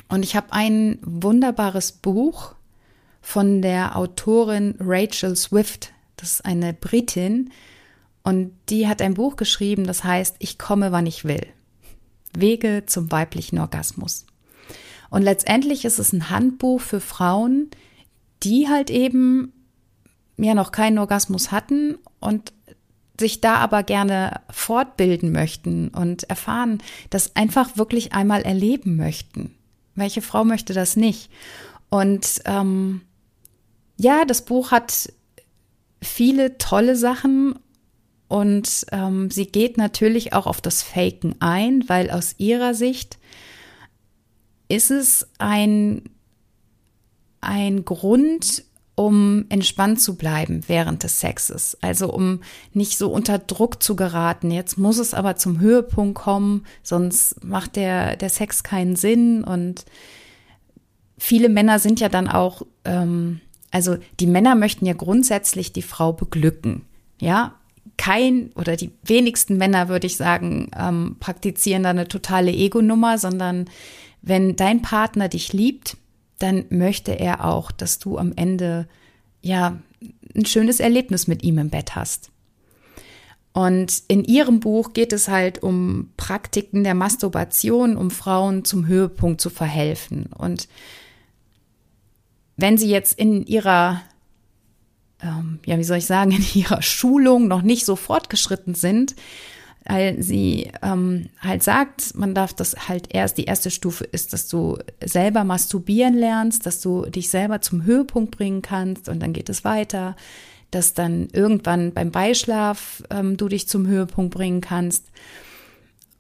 Und 0.07 0.23
ich 0.23 0.35
habe 0.35 0.53
ein 0.53 0.99
wunderbares 1.01 1.91
Buch 1.91 2.53
von 3.21 3.61
der 3.61 3.97
Autorin 3.97 4.75
Rachel 4.79 5.35
Swift. 5.35 5.91
Das 6.17 6.33
ist 6.33 6.45
eine 6.45 6.73
Britin. 6.73 7.51
Und 8.23 8.51
die 8.69 8.87
hat 8.87 9.01
ein 9.01 9.15
Buch 9.15 9.35
geschrieben, 9.35 9.85
das 9.85 10.03
heißt 10.03 10.37
Ich 10.39 10.57
komme, 10.57 10.91
wann 10.91 11.05
ich 11.05 11.25
will. 11.25 11.45
Wege 12.33 12.83
zum 12.85 13.11
weiblichen 13.11 13.59
Orgasmus. 13.59 14.25
Und 15.09 15.21
letztendlich 15.21 15.85
ist 15.85 15.99
es 15.99 16.13
ein 16.13 16.29
Handbuch 16.29 16.81
für 16.81 16.99
Frauen, 16.99 17.69
die 18.43 18.67
halt 18.67 18.89
eben 18.89 19.53
ja 20.38 20.54
noch 20.54 20.72
keinen 20.72 20.98
Orgasmus 20.98 21.51
hatten 21.51 21.98
und 22.20 22.54
sich 23.20 23.42
da 23.42 23.56
aber 23.56 23.84
gerne 23.84 24.42
fortbilden 24.50 25.32
möchten 25.32 25.89
und 25.89 26.24
erfahren, 26.24 26.80
das 27.10 27.36
einfach 27.36 27.77
wirklich 27.77 28.13
einmal 28.13 28.42
erleben 28.42 28.98
möchten. 28.98 29.56
Welche 29.96 30.22
Frau 30.22 30.44
möchte 30.44 30.74
das 30.74 30.98
nicht? 30.98 31.30
Und 31.89 32.42
ähm, 32.46 33.01
ja, 33.98 34.25
das 34.25 34.44
Buch 34.44 34.72
hat 34.72 35.13
viele 36.01 36.58
tolle 36.58 36.96
Sachen 36.96 37.58
und 38.27 38.86
ähm, 38.92 39.32
sie 39.32 39.46
geht 39.46 39.77
natürlich 39.77 40.34
auch 40.34 40.48
auf 40.48 40.60
das 40.60 40.84
Faken 40.84 41.36
ein, 41.39 41.88
weil 41.88 42.10
aus 42.10 42.36
ihrer 42.38 42.74
Sicht 42.74 43.18
ist 44.68 44.92
es 44.92 45.27
ein, 45.38 46.01
ein 47.39 47.86
Grund, 47.86 48.65
um 48.95 49.45
entspannt 49.49 50.01
zu 50.01 50.15
bleiben 50.15 50.63
während 50.67 51.03
des 51.03 51.19
Sexes. 51.19 51.77
Also 51.81 52.11
um 52.11 52.39
nicht 52.73 52.97
so 52.97 53.11
unter 53.11 53.37
Druck 53.37 53.83
zu 53.83 53.95
geraten. 53.95 54.51
Jetzt 54.51 54.77
muss 54.77 54.97
es 54.97 55.13
aber 55.13 55.35
zum 55.35 55.59
Höhepunkt 55.59 56.15
kommen, 56.17 56.65
sonst 56.81 57.43
macht 57.43 57.75
der, 57.75 58.15
der 58.15 58.29
Sex 58.29 58.63
keinen 58.63 58.95
Sinn. 58.95 59.43
Und 59.43 59.85
viele 61.17 61.49
Männer 61.49 61.79
sind 61.79 61.99
ja 61.99 62.07
dann 62.07 62.29
auch, 62.29 62.61
ähm, 62.85 63.41
also 63.69 63.97
die 64.21 64.27
Männer 64.27 64.55
möchten 64.55 64.85
ja 64.85 64.93
grundsätzlich 64.93 65.73
die 65.73 65.81
Frau 65.81 66.13
beglücken. 66.13 66.85
Ja, 67.19 67.55
kein 67.97 68.51
oder 68.55 68.77
die 68.77 68.91
wenigsten 69.03 69.57
Männer, 69.57 69.89
würde 69.89 70.07
ich 70.07 70.15
sagen, 70.17 70.71
ähm, 70.77 71.17
praktizieren 71.19 71.83
da 71.83 71.89
eine 71.89 72.07
totale 72.07 72.51
Ego-Nummer, 72.51 73.17
sondern 73.17 73.65
wenn 74.21 74.55
dein 74.55 74.81
Partner 74.81 75.29
dich 75.29 75.53
liebt, 75.53 75.97
dann 76.39 76.65
möchte 76.70 77.13
er 77.13 77.46
auch, 77.46 77.72
dass 77.72 78.00
du 78.00 78.18
am 78.18 78.34
Ende 78.36 78.88
ja 79.42 79.80
ein 80.36 80.46
schönes 80.46 80.80
Erlebnis 80.80 81.27
mit 81.27 81.44
ihm 81.44 81.58
im 81.58 81.70
Bett 81.70 81.96
hast. 81.96 82.32
Und 83.54 84.04
in 84.10 84.25
ihrem 84.25 84.60
Buch 84.60 84.92
geht 84.92 85.13
es 85.13 85.30
halt 85.30 85.63
um 85.63 86.12
Praktiken 86.18 86.84
der 86.84 86.94
Masturbation, 86.94 87.96
um 87.96 88.12
Frauen 88.12 88.65
zum 88.65 88.86
Höhepunkt 88.86 89.39
zu 89.39 89.50
verhelfen. 89.50 90.25
Und 90.38 90.68
wenn 92.58 92.77
sie 92.77 92.89
jetzt 92.89 93.18
in 93.18 93.46
ihrer, 93.46 94.01
ähm, 95.22 95.60
ja, 95.65 95.77
wie 95.77 95.86
soll 95.86 95.98
ich 95.98 96.06
sagen, 96.06 96.32
in 96.32 96.46
ihrer 96.54 96.82
Schulung 96.82 97.48
noch 97.48 97.62
nicht 97.62 97.86
so 97.86 97.96
fortgeschritten 97.96 98.75
sind, 98.75 99.15
weil 99.88 100.22
sie 100.22 100.72
ähm, 100.82 101.30
halt 101.39 101.63
sagt, 101.63 102.15
man 102.15 102.34
darf 102.34 102.54
das 102.54 102.88
halt 102.88 103.13
erst, 103.13 103.38
die 103.38 103.46
erste 103.46 103.70
Stufe 103.70 104.04
ist, 104.04 104.34
dass 104.34 104.48
du 104.48 104.80
selber 105.04 105.44
masturbieren 105.44 106.15
lernst, 106.15 106.65
dass 106.65 106.82
du 106.82 107.06
dich 107.06 107.30
selber 107.30 107.62
zum 107.62 107.84
Höhepunkt 107.84 108.36
bringen 108.36 108.62
kannst 108.62 109.08
und 109.10 109.20
dann 109.20 109.34
geht 109.34 109.50
es 109.50 109.63
weiter, 109.63 110.15
dass 110.72 110.96
dann 110.96 111.30
irgendwann 111.32 111.94
beim 111.94 112.12
Beischlaf 112.12 113.04
ähm, 113.12 113.38
du 113.38 113.48
dich 113.48 113.68
zum 113.68 113.86
Höhepunkt 113.86 114.34
bringen 114.34 114.62
kannst. 114.62 115.06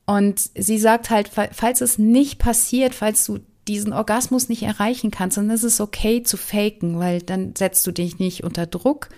Und 0.05 0.51
sie 0.55 0.77
sagt 0.77 1.09
halt, 1.09 1.29
falls 1.29 1.81
es 1.81 1.97
nicht 1.97 2.37
passiert, 2.37 2.93
falls 2.93 3.25
du 3.25 3.39
diesen 3.67 3.93
Orgasmus 3.93 4.49
nicht 4.49 4.61
erreichen 4.61 5.09
kannst, 5.09 5.37
dann 5.37 5.49
ist 5.49 5.63
es 5.63 5.81
okay 5.81 6.21
zu 6.21 6.37
faken, 6.37 6.99
weil 6.99 7.23
dann 7.23 7.55
setzt 7.55 7.85
du 7.87 7.91
dich 7.91 8.19
nicht 8.19 8.43
unter 8.43 8.67
Druck 8.67 9.09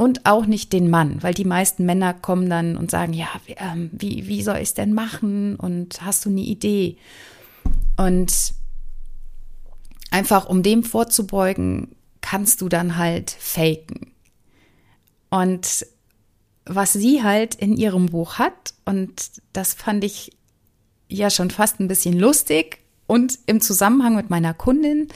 und 0.00 0.24
auch 0.24 0.46
nicht 0.46 0.72
den 0.72 0.88
Mann, 0.88 1.22
weil 1.22 1.34
die 1.34 1.44
meisten 1.44 1.84
Männer 1.84 2.14
kommen 2.14 2.48
dann 2.48 2.78
und 2.78 2.90
sagen, 2.90 3.12
ja, 3.12 3.28
ähm, 3.58 3.90
wie, 3.92 4.26
wie 4.28 4.42
soll 4.42 4.56
ich 4.56 4.62
es 4.62 4.74
denn 4.74 4.94
machen 4.94 5.56
und 5.56 6.00
hast 6.00 6.24
du 6.24 6.30
eine 6.30 6.40
Idee? 6.40 6.96
Und 7.98 8.54
einfach 10.10 10.48
um 10.48 10.62
dem 10.62 10.84
vorzubeugen, 10.84 11.94
kannst 12.22 12.62
du 12.62 12.70
dann 12.70 12.96
halt 12.96 13.30
faken. 13.30 14.12
Und 15.28 15.84
was 16.64 16.94
sie 16.94 17.22
halt 17.22 17.56
in 17.56 17.76
ihrem 17.76 18.06
Buch 18.06 18.38
hat, 18.38 18.72
und 18.86 19.12
das 19.52 19.74
fand 19.74 20.02
ich 20.02 20.32
ja 21.10 21.28
schon 21.28 21.50
fast 21.50 21.78
ein 21.78 21.88
bisschen 21.88 22.18
lustig 22.18 22.78
und 23.06 23.38
im 23.44 23.60
Zusammenhang 23.60 24.16
mit 24.16 24.30
meiner 24.30 24.54
Kundin, 24.54 25.08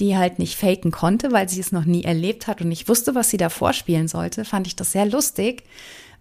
die 0.00 0.16
halt 0.16 0.38
nicht 0.38 0.56
faken 0.56 0.90
konnte, 0.90 1.32
weil 1.32 1.48
sie 1.48 1.60
es 1.60 1.72
noch 1.72 1.84
nie 1.84 2.04
erlebt 2.04 2.46
hat 2.46 2.60
und 2.60 2.68
nicht 2.68 2.88
wusste, 2.88 3.14
was 3.14 3.30
sie 3.30 3.36
da 3.36 3.48
vorspielen 3.48 4.08
sollte, 4.08 4.44
fand 4.44 4.66
ich 4.66 4.76
das 4.76 4.92
sehr 4.92 5.06
lustig, 5.06 5.64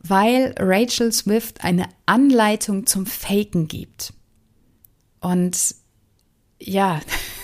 weil 0.03 0.53
Rachel 0.57 1.11
Swift 1.11 1.63
eine 1.63 1.85
Anleitung 2.05 2.85
zum 2.85 3.05
Faken 3.05 3.67
gibt. 3.67 4.13
Und 5.19 5.75
ja, 6.59 6.99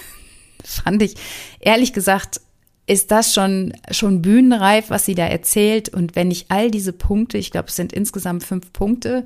fand 0.63 1.01
ich 1.01 1.15
ehrlich 1.59 1.93
gesagt, 1.93 2.41
ist 2.87 3.11
das 3.11 3.33
schon, 3.33 3.73
schon 3.91 4.21
bühnenreif, 4.21 4.89
was 4.89 5.05
sie 5.05 5.13
da 5.13 5.25
erzählt. 5.25 5.89
Und 5.89 6.15
wenn 6.15 6.31
ich 6.31 6.45
all 6.49 6.71
diese 6.71 6.93
Punkte, 6.93 7.37
ich 7.37 7.51
glaube, 7.51 7.67
es 7.67 7.75
sind 7.75 7.91
insgesamt 7.91 8.45
fünf 8.45 8.71
Punkte, 8.71 9.25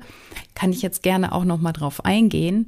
kann 0.54 0.72
ich 0.72 0.82
jetzt 0.82 1.04
gerne 1.04 1.32
auch 1.32 1.44
noch 1.44 1.58
mal 1.58 1.72
drauf 1.72 2.04
eingehen. 2.04 2.66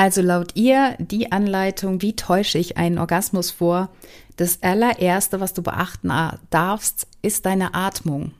Also 0.00 0.22
laut 0.22 0.52
ihr 0.56 0.96
die 0.98 1.30
Anleitung, 1.30 2.00
wie 2.00 2.16
täusche 2.16 2.56
ich 2.56 2.78
einen 2.78 2.96
Orgasmus 2.96 3.50
vor? 3.50 3.90
Das 4.36 4.62
allererste, 4.62 5.40
was 5.40 5.52
du 5.52 5.60
beachten 5.60 6.10
darfst, 6.48 7.06
ist 7.20 7.44
deine 7.44 7.74
Atmung. 7.74 8.32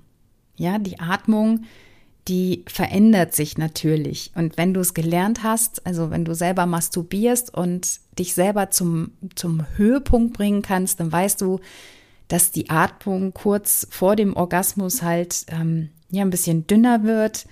Ja, 0.56 0.78
die 0.78 1.00
Atmung, 1.00 1.64
die 2.28 2.64
verändert 2.66 3.34
sich 3.34 3.58
natürlich. 3.58 4.32
Und 4.34 4.56
wenn 4.56 4.72
du 4.72 4.80
es 4.80 4.94
gelernt 4.94 5.42
hast, 5.42 5.86
also 5.86 6.10
wenn 6.10 6.24
du 6.24 6.34
selber 6.34 6.64
masturbierst 6.64 7.52
und 7.52 8.00
dich 8.18 8.32
selber 8.32 8.70
zum, 8.70 9.12
zum 9.34 9.66
Höhepunkt 9.76 10.32
bringen 10.32 10.62
kannst, 10.62 10.98
dann 10.98 11.12
weißt 11.12 11.42
du, 11.42 11.60
dass 12.28 12.52
die 12.52 12.70
Atmung 12.70 13.34
kurz 13.34 13.86
vor 13.90 14.16
dem 14.16 14.34
Orgasmus 14.34 15.02
halt 15.02 15.44
ähm, 15.48 15.90
ja 16.10 16.22
ein 16.22 16.30
bisschen 16.30 16.66
dünner 16.66 17.02
wird 17.02 17.44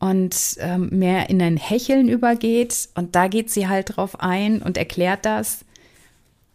und 0.00 0.56
ähm, 0.58 0.90
mehr 0.90 1.28
in 1.28 1.42
ein 1.42 1.56
Hecheln 1.56 2.08
übergeht. 2.08 2.88
Und 2.94 3.14
da 3.14 3.28
geht 3.28 3.50
sie 3.50 3.68
halt 3.68 3.96
drauf 3.96 4.20
ein 4.20 4.62
und 4.62 4.76
erklärt 4.76 5.24
das. 5.24 5.64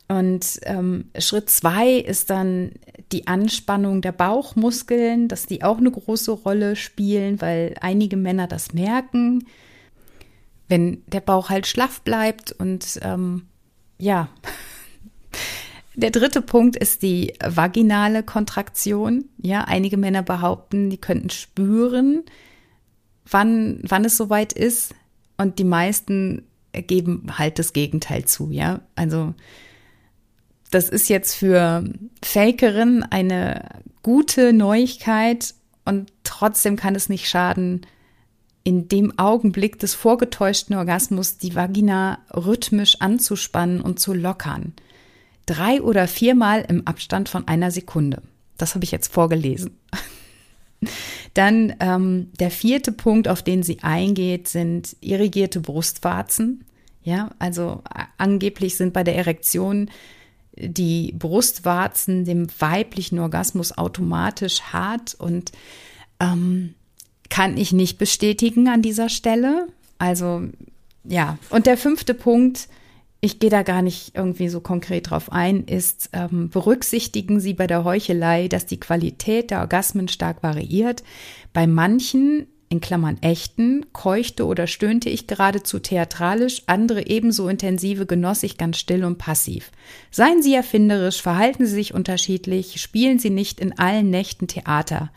Und 0.08 0.60
ähm, 0.64 1.10
Schritt 1.18 1.50
zwei 1.50 1.94
ist 1.94 2.30
dann 2.30 2.72
die 3.12 3.28
Anspannung 3.28 4.02
der 4.02 4.12
Bauchmuskeln, 4.12 5.28
dass 5.28 5.46
die 5.46 5.64
auch 5.64 5.78
eine 5.78 5.92
große 5.92 6.32
Rolle 6.32 6.76
spielen, 6.76 7.42
weil 7.42 7.76
einige 7.82 8.18
Männer 8.18 8.48
das 8.48 8.74
merken, 8.74 9.46
wenn 10.68 11.04
der 11.08 11.22
Bauch 11.22 11.50
halt 11.50 11.68
schlaff 11.68 12.02
bleibt. 12.02 12.52
Und 12.52 13.00
ähm, 13.02 13.48
ja, 13.98 14.30
der 15.96 16.12
dritte 16.12 16.42
Punkt 16.42 16.76
ist 16.76 17.02
die 17.02 17.34
vaginale 17.44 18.24
Kontraktion. 18.24 19.26
Ja, 19.42 19.64
einige 19.64 19.98
Männer 19.98 20.22
behaupten, 20.24 20.90
die 20.90 20.98
könnten 20.98 21.30
spüren, 21.30 22.24
wann, 23.30 23.80
wann 23.84 24.06
es 24.06 24.18
soweit 24.18 24.54
ist. 24.54 24.94
Und 25.38 25.60
die 25.60 25.64
meisten 25.64 26.44
geben 26.74 27.26
halt 27.38 27.60
das 27.60 27.74
Gegenteil 27.74 28.26
zu. 28.26 28.50
Ja, 28.52 28.82
also 28.96 29.34
das 30.72 30.90
ist 30.90 31.10
jetzt 31.10 31.36
für 31.36 31.84
Fakerinnen 32.24 33.04
eine 33.04 33.70
gute 34.02 34.54
Neuigkeit 34.54 35.54
und 35.86 36.12
trotzdem 36.24 36.76
kann 36.76 36.96
es 36.96 37.10
nicht 37.10 37.30
schaden, 37.30 37.86
in 38.64 38.88
dem 38.88 39.18
Augenblick 39.20 39.78
des 39.80 39.94
vorgetäuschten 39.94 40.76
Orgasmus 40.76 41.38
die 41.38 41.54
Vagina 41.54 42.20
rhythmisch 42.34 43.02
anzuspannen 43.02 43.82
und 43.82 44.00
zu 44.00 44.14
lockern. 44.14 44.74
Drei 45.46 45.82
oder 45.82 46.08
viermal 46.08 46.66
im 46.70 46.88
Abstand 46.88 47.28
von 47.28 47.48
einer 47.48 47.72
Sekunde. 47.72 48.22
Das 48.58 48.76
habe 48.76 48.86
ich 48.86 48.92
jetzt 48.92 49.12
vorgelesen. 49.12 49.78
Dann 51.34 51.76
ähm, 51.80 52.32
der 52.40 52.52
vierte 52.52 52.92
Punkt, 52.92 53.28
auf 53.28 53.42
den 53.42 53.64
sie 53.64 53.80
eingeht, 53.82 54.48
sind 54.48 54.96
irrigierte 55.02 55.60
Brustwarzen. 55.60 56.66
Ja, 57.04 57.32
also 57.40 57.84
angeblich 58.18 58.76
sind 58.76 58.94
bei 58.94 59.04
der 59.04 59.16
Erektion 59.16 59.90
die 60.56 61.14
Brustwarzen 61.18 62.26
dem 62.26 62.48
weiblichen 62.60 63.20
Orgasmus 63.20 63.78
automatisch 63.78 64.62
hart 64.62 65.16
und 65.16 65.52
ähm, 66.20 66.76
kann 67.30 67.58
ich 67.58 67.74
nicht 67.74 67.98
bestätigen 67.98 68.68
an 68.68 68.82
dieser 68.82 69.10
Stelle. 69.10 69.68
Also 69.98 70.44
ja, 71.04 71.38
und 71.50 71.66
der 71.66 71.78
fünfte 71.78 72.14
Punkt, 72.14 72.70
ich 73.24 73.40
gehe 73.40 73.50
da 73.50 73.64
gar 73.64 73.82
nicht 73.82 74.18
irgendwie 74.18 74.50
so 74.50 74.60
konkret 74.60 75.10
drauf 75.10 75.32
ein, 75.32 75.64
ist, 75.64 76.10
ähm, 76.12 76.50
berücksichtigen 76.50 77.40
Sie 77.40 77.54
bei 77.54 77.68
der 77.68 77.86
Heuchelei, 77.86 78.50
dass 78.50 78.66
die 78.66 78.82
Qualität 78.82 79.50
der 79.50 79.62
Orgasmen 79.62 80.10
stark 80.10 80.44
variiert. 80.44 81.04
Bei 81.54 81.66
manchen 81.66 82.48
in 82.68 82.82
Klammern 82.82 83.18
echten, 83.22 83.86
keuchte 83.94 84.46
oder 84.46 84.68
stöhnte 84.68 85.10
ich 85.10 85.26
geradezu 85.26 85.80
theatralisch, 85.80 86.64
andere 86.66 87.08
ebenso 87.08 87.48
intensive 87.48 88.06
genoss 88.06 88.44
ich 88.44 88.58
ganz 88.58 88.78
still 88.78 89.06
und 89.06 89.20
passiv. 89.20 89.72
Seien 90.12 90.44
Sie 90.44 90.54
erfinderisch, 90.54 91.22
verhalten 91.22 91.66
Sie 91.66 91.76
sich 91.76 91.94
unterschiedlich, 91.94 92.82
spielen 92.82 93.20
Sie 93.20 93.30
nicht 93.30 93.62
in 93.62 93.80
allen 93.80 94.10
Nächten 94.10 94.48
Theater. 94.48 95.12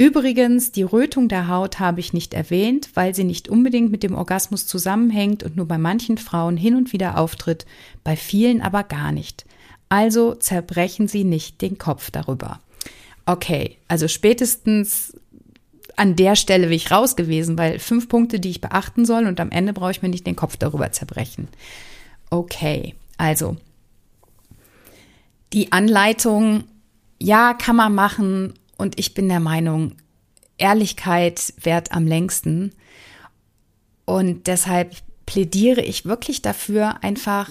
Übrigens, 0.00 0.72
die 0.72 0.82
Rötung 0.82 1.28
der 1.28 1.46
Haut 1.48 1.78
habe 1.78 2.00
ich 2.00 2.14
nicht 2.14 2.32
erwähnt, 2.32 2.88
weil 2.94 3.14
sie 3.14 3.22
nicht 3.22 3.50
unbedingt 3.50 3.92
mit 3.92 4.02
dem 4.02 4.14
Orgasmus 4.14 4.66
zusammenhängt 4.66 5.42
und 5.42 5.58
nur 5.58 5.68
bei 5.68 5.76
manchen 5.76 6.16
Frauen 6.16 6.56
hin 6.56 6.74
und 6.74 6.94
wieder 6.94 7.18
auftritt, 7.18 7.66
bei 8.02 8.16
vielen 8.16 8.62
aber 8.62 8.82
gar 8.82 9.12
nicht. 9.12 9.44
Also 9.90 10.34
zerbrechen 10.34 11.06
Sie 11.06 11.22
nicht 11.22 11.60
den 11.60 11.76
Kopf 11.76 12.10
darüber. 12.10 12.60
Okay, 13.26 13.76
also 13.88 14.08
spätestens 14.08 15.14
an 15.96 16.16
der 16.16 16.34
Stelle 16.34 16.68
bin 16.68 16.76
ich 16.76 16.90
raus 16.90 17.14
gewesen, 17.14 17.58
weil 17.58 17.78
fünf 17.78 18.08
Punkte, 18.08 18.40
die 18.40 18.48
ich 18.48 18.62
beachten 18.62 19.04
soll 19.04 19.26
und 19.26 19.38
am 19.38 19.50
Ende 19.50 19.74
brauche 19.74 19.90
ich 19.90 20.00
mir 20.00 20.08
nicht 20.08 20.26
den 20.26 20.34
Kopf 20.34 20.56
darüber 20.56 20.92
zerbrechen. 20.92 21.46
Okay, 22.30 22.94
also 23.18 23.58
die 25.52 25.72
Anleitung, 25.72 26.64
ja, 27.18 27.52
kann 27.52 27.76
man 27.76 27.94
machen 27.94 28.54
und 28.80 28.98
ich 28.98 29.14
bin 29.14 29.28
der 29.28 29.40
Meinung, 29.40 29.96
Ehrlichkeit 30.56 31.54
währt 31.62 31.92
am 31.92 32.06
längsten 32.06 32.72
und 34.04 34.46
deshalb 34.46 34.96
plädiere 35.26 35.82
ich 35.82 36.06
wirklich 36.06 36.42
dafür, 36.42 37.04
einfach 37.04 37.48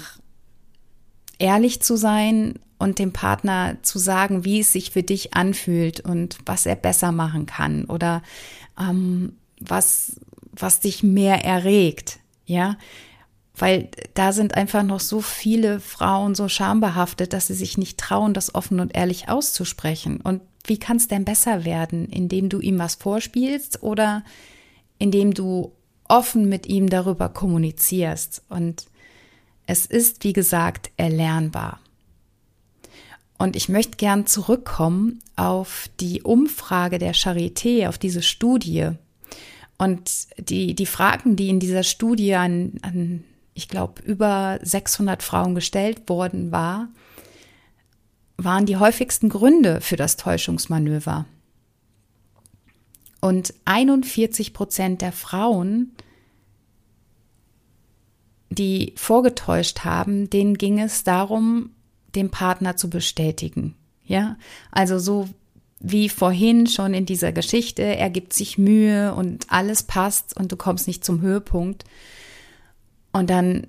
ehrlich 1.37 1.81
zu 1.81 1.95
sein 1.95 2.59
und 2.79 2.99
dem 2.99 3.13
Partner 3.13 3.77
zu 3.83 3.99
sagen, 3.99 4.43
wie 4.43 4.59
es 4.59 4.73
sich 4.73 4.91
für 4.91 5.03
dich 5.03 5.33
anfühlt 5.33 6.01
und 6.01 6.37
was 6.45 6.65
er 6.65 6.75
besser 6.75 7.11
machen 7.11 7.45
kann 7.45 7.85
oder 7.85 8.23
ähm, 8.79 9.33
was, 9.59 10.19
was 10.51 10.79
dich 10.79 11.03
mehr 11.03 11.45
erregt, 11.45 12.19
ja. 12.45 12.77
Weil 13.55 13.89
da 14.13 14.31
sind 14.31 14.55
einfach 14.55 14.83
noch 14.83 15.01
so 15.01 15.19
viele 15.19 15.81
Frauen 15.81 16.33
so 16.33 16.47
schambehaftet, 16.47 17.33
dass 17.33 17.47
sie 17.47 17.53
sich 17.53 17.77
nicht 17.77 17.97
trauen, 17.97 18.33
das 18.33 18.55
offen 18.55 18.79
und 18.79 18.95
ehrlich 18.95 19.27
auszusprechen. 19.27 20.21
Und 20.21 20.41
wie 20.65 20.77
kann 20.77 20.97
es 20.97 21.07
denn 21.07 21.25
besser 21.25 21.65
werden, 21.65 22.07
indem 22.09 22.49
du 22.49 22.59
ihm 22.59 22.79
was 22.79 22.95
vorspielst 22.95 23.83
oder 23.83 24.23
indem 24.97 25.33
du 25.33 25.71
offen 26.07 26.49
mit 26.49 26.67
ihm 26.67 26.89
darüber 26.89 27.29
kommunizierst? 27.29 28.43
Und 28.49 28.87
es 29.65 29.85
ist, 29.85 30.23
wie 30.23 30.33
gesagt, 30.33 30.91
erlernbar. 30.97 31.79
Und 33.37 33.55
ich 33.55 33.69
möchte 33.69 33.97
gern 33.97 34.25
zurückkommen 34.25 35.21
auf 35.37 35.89
die 36.01 36.23
Umfrage 36.23 36.97
der 36.99 37.15
Charité, 37.15 37.87
auf 37.87 37.97
diese 37.97 38.21
Studie. 38.21 38.89
Und 39.77 40.27
die, 40.37 40.75
die 40.75 40.85
Fragen, 40.85 41.37
die 41.37 41.47
in 41.47 41.61
dieser 41.61 41.83
Studie 41.83 42.35
an, 42.35 42.73
an 42.81 43.23
ich 43.53 43.69
glaube, 43.69 44.01
über 44.01 44.59
600 44.61 45.23
Frauen 45.23 45.55
gestellt 45.55 46.09
worden 46.09 46.51
war, 46.51 46.89
waren 48.43 48.65
die 48.65 48.77
häufigsten 48.77 49.29
Gründe 49.29 49.81
für 49.81 49.95
das 49.95 50.17
Täuschungsmanöver. 50.17 51.25
Und 53.21 53.53
41 53.65 54.53
Prozent 54.53 55.01
der 55.01 55.11
Frauen, 55.11 55.91
die 58.49 58.93
vorgetäuscht 58.95 59.79
haben, 59.79 60.29
denen 60.29 60.57
ging 60.57 60.79
es 60.79 61.03
darum, 61.03 61.71
dem 62.15 62.29
Partner 62.29 62.77
zu 62.77 62.89
bestätigen. 62.89 63.75
Ja, 64.05 64.37
also 64.71 64.97
so 64.97 65.29
wie 65.79 66.09
vorhin 66.09 66.67
schon 66.67 66.93
in 66.93 67.05
dieser 67.05 67.31
Geschichte, 67.31 67.83
er 67.83 68.09
gibt 68.09 68.33
sich 68.33 68.57
Mühe 68.57 69.13
und 69.13 69.45
alles 69.49 69.83
passt 69.83 70.35
und 70.35 70.51
du 70.51 70.57
kommst 70.57 70.87
nicht 70.87 71.05
zum 71.05 71.21
Höhepunkt. 71.21 71.83
Und 73.11 73.29
dann 73.29 73.67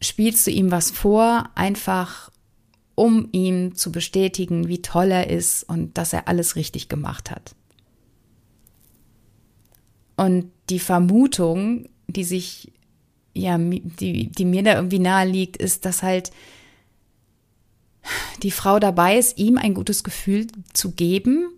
spielst 0.00 0.46
du 0.46 0.50
ihm 0.50 0.70
was 0.70 0.90
vor, 0.90 1.50
einfach 1.54 2.30
um 3.00 3.30
ihm 3.32 3.74
zu 3.74 3.90
bestätigen, 3.90 4.68
wie 4.68 4.82
toll 4.82 5.10
er 5.10 5.30
ist 5.30 5.62
und 5.62 5.96
dass 5.96 6.12
er 6.12 6.28
alles 6.28 6.54
richtig 6.54 6.90
gemacht 6.90 7.30
hat. 7.30 7.54
Und 10.18 10.50
die 10.68 10.78
Vermutung, 10.78 11.88
die 12.08 12.24
sich, 12.24 12.70
ja, 13.32 13.56
die, 13.56 14.30
die 14.30 14.44
mir 14.44 14.62
da 14.62 14.74
irgendwie 14.74 14.98
nahe 14.98 15.26
liegt, 15.26 15.56
ist, 15.56 15.86
dass 15.86 16.02
halt 16.02 16.30
die 18.42 18.50
Frau 18.50 18.78
dabei 18.78 19.16
ist, 19.16 19.38
ihm 19.38 19.56
ein 19.56 19.72
gutes 19.72 20.04
Gefühl 20.04 20.48
zu 20.74 20.90
geben 20.90 21.48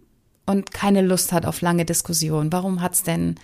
und 0.46 0.70
keine 0.70 1.02
Lust 1.02 1.33
hat 1.33 1.44
auf 1.44 1.61
lange 1.61 1.85
Diskussionen. 1.85 2.52
Warum 2.52 2.83
hat 2.83 2.92
es 2.92 3.02
denn 3.02 3.35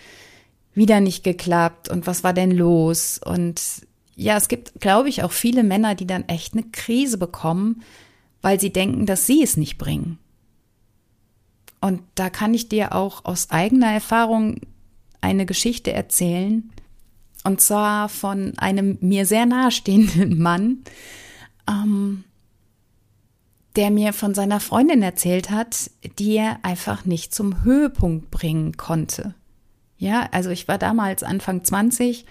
wieder 0.73 1.01
nicht 1.01 1.25
geklappt 1.25 1.89
und 1.89 2.07
was 2.07 2.23
war 2.23 2.33
denn 2.33 2.53
los? 2.53 3.19
Und 3.25 3.88
ja, 4.19 4.37
es 4.37 4.49
gibt, 4.49 4.81
glaube 4.81 5.09
ich, 5.09 5.23
auch 5.23 5.31
viele 5.31 5.63
Männer, 5.63 5.95
die 5.95 6.07
dann 6.07 6.29
echt 6.29 6.55
eine 6.55 6.65
Krise 6.65 7.19
bekommen, 7.19 7.85
weil 8.43 8.59
sie 8.59 8.73
denken, 8.73 9.07
dass 9.07 9.27
sie 9.27 9.45
es 9.45 9.57
nicht 9.57 9.79
bringen. 9.79 10.19
Und 11.81 12.03
da 12.17 12.29
kann 12.29 12.53
ich 12.53 12.69
dir 12.69 12.97
auch 12.97 13.25
aus 13.25 13.51
eigener 13.51 13.93
Erfahrung 13.93 14.61
eine 15.21 15.47
Geschichte 15.47 15.93
erzählen. 15.93 16.69
Und 17.45 17.61
zwar 17.61 18.09
von 18.09 18.59
einem 18.59 18.99
mir 19.01 19.25
sehr 19.25 19.47
nahestehenden 19.47 20.37
Mann, 20.43 20.79
ähm, 21.69 22.25
der 23.77 23.93
mir 23.93 24.13
von 24.13 24.35
seiner 24.35 24.59
Freundin 24.59 25.01
erzählt 25.01 25.51
hat, 25.51 25.93
die 26.19 26.39
er 26.39 26.59
einfach 26.65 27.05
nicht 27.05 27.33
zum 27.33 27.63
Höhepunkt 27.63 28.33
bringen 28.33 28.77
konnte. 28.77 29.37
Ja, 29.97 30.29
also 30.33 30.51
ich 30.51 30.67
war 30.67 30.79
damals 30.79 31.23
Anfang 31.23 31.63
20 31.63 32.25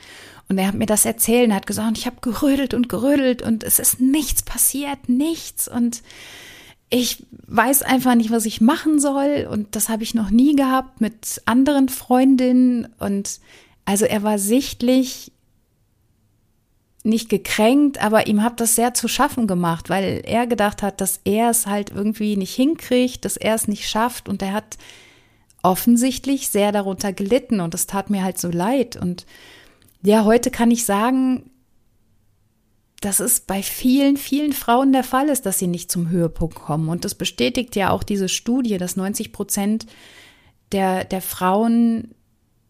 und 0.50 0.58
er 0.58 0.68
hat 0.68 0.76
mir 0.76 0.86
das 0.86 1.06
erzählt 1.06 1.50
und 1.50 1.56
hat 1.56 1.68
gesagt, 1.68 1.98
ich 1.98 2.06
habe 2.06 2.18
gerödelt 2.22 2.74
und 2.74 2.88
gerödelt 2.88 3.42
und 3.42 3.64
es 3.64 3.80
ist 3.80 4.00
nichts 4.00 4.44
passiert, 4.44 5.10
nichts. 5.10 5.68
Und 5.68 6.04
ich 6.90 7.26
weiß 7.48 7.84
einfach 7.84 8.16
nicht, 8.16 8.32
was 8.32 8.46
ich 8.46 8.62
machen 8.62 9.00
soll. 9.00 9.48
Und 9.52 9.76
das 9.76 9.90
habe 9.90 10.04
ich 10.04 10.14
noch 10.14 10.30
nie 10.30 10.56
gehabt 10.56 11.02
mit 11.02 11.42
anderen 11.46 11.90
Freundinnen. 11.90 12.88
Und 12.98 13.42
also 13.84 14.06
er 14.06 14.24
war 14.24 14.40
sichtlich 14.40 15.34
nicht 17.04 17.30
gekränkt, 17.30 18.02
aber 18.02 18.28
ihm 18.28 18.42
hat 18.42 18.60
das 18.62 18.76
sehr 18.76 18.94
zu 18.94 19.08
schaffen 19.08 19.48
gemacht, 19.48 19.90
weil 19.90 20.22
er 20.26 20.48
gedacht 20.48 20.82
hat, 20.82 21.02
dass 21.02 21.20
er 21.26 21.50
es 21.50 21.66
halt 21.68 21.92
irgendwie 21.92 22.38
nicht 22.38 22.54
hinkriegt, 22.54 23.26
dass 23.26 23.36
er 23.36 23.56
es 23.56 23.68
nicht 23.68 23.90
schafft. 23.90 24.30
Und 24.30 24.42
er 24.42 24.54
hat 24.54 24.78
offensichtlich 25.62 26.48
sehr 26.48 26.72
darunter 26.72 27.12
gelitten 27.12 27.60
und 27.60 27.74
es 27.74 27.86
tat 27.86 28.10
mir 28.10 28.24
halt 28.24 28.40
so 28.40 28.50
leid. 28.50 28.96
Und 28.96 29.26
ja, 30.08 30.24
heute 30.24 30.52
kann 30.52 30.72
ich 30.72 30.86
sagen, 30.86 31.52
dass 33.02 33.20
es 33.20 33.41
bei 33.41 33.62
vielen, 33.62 34.15
vielen 34.15 34.54
Frauen 34.54 34.93
der 34.93 35.04
Fall 35.04 35.28
ist, 35.28 35.46
dass 35.46 35.60
sie 35.60 35.67
nicht 35.67 35.91
zum 35.91 36.10
Höhepunkt 36.10 36.56
kommen. 36.56 36.88
Und 36.88 37.04
das 37.04 37.13
bestätigt 37.13 37.76
ja 37.76 37.89
auch 37.89 38.04
diese 38.04 38.30
Studie, 38.30 38.78
dass 38.78 38.96
90 38.96 39.34
Prozent 39.34 39.86
der, 40.72 41.04
der 41.04 41.22
Frauen 41.22 42.15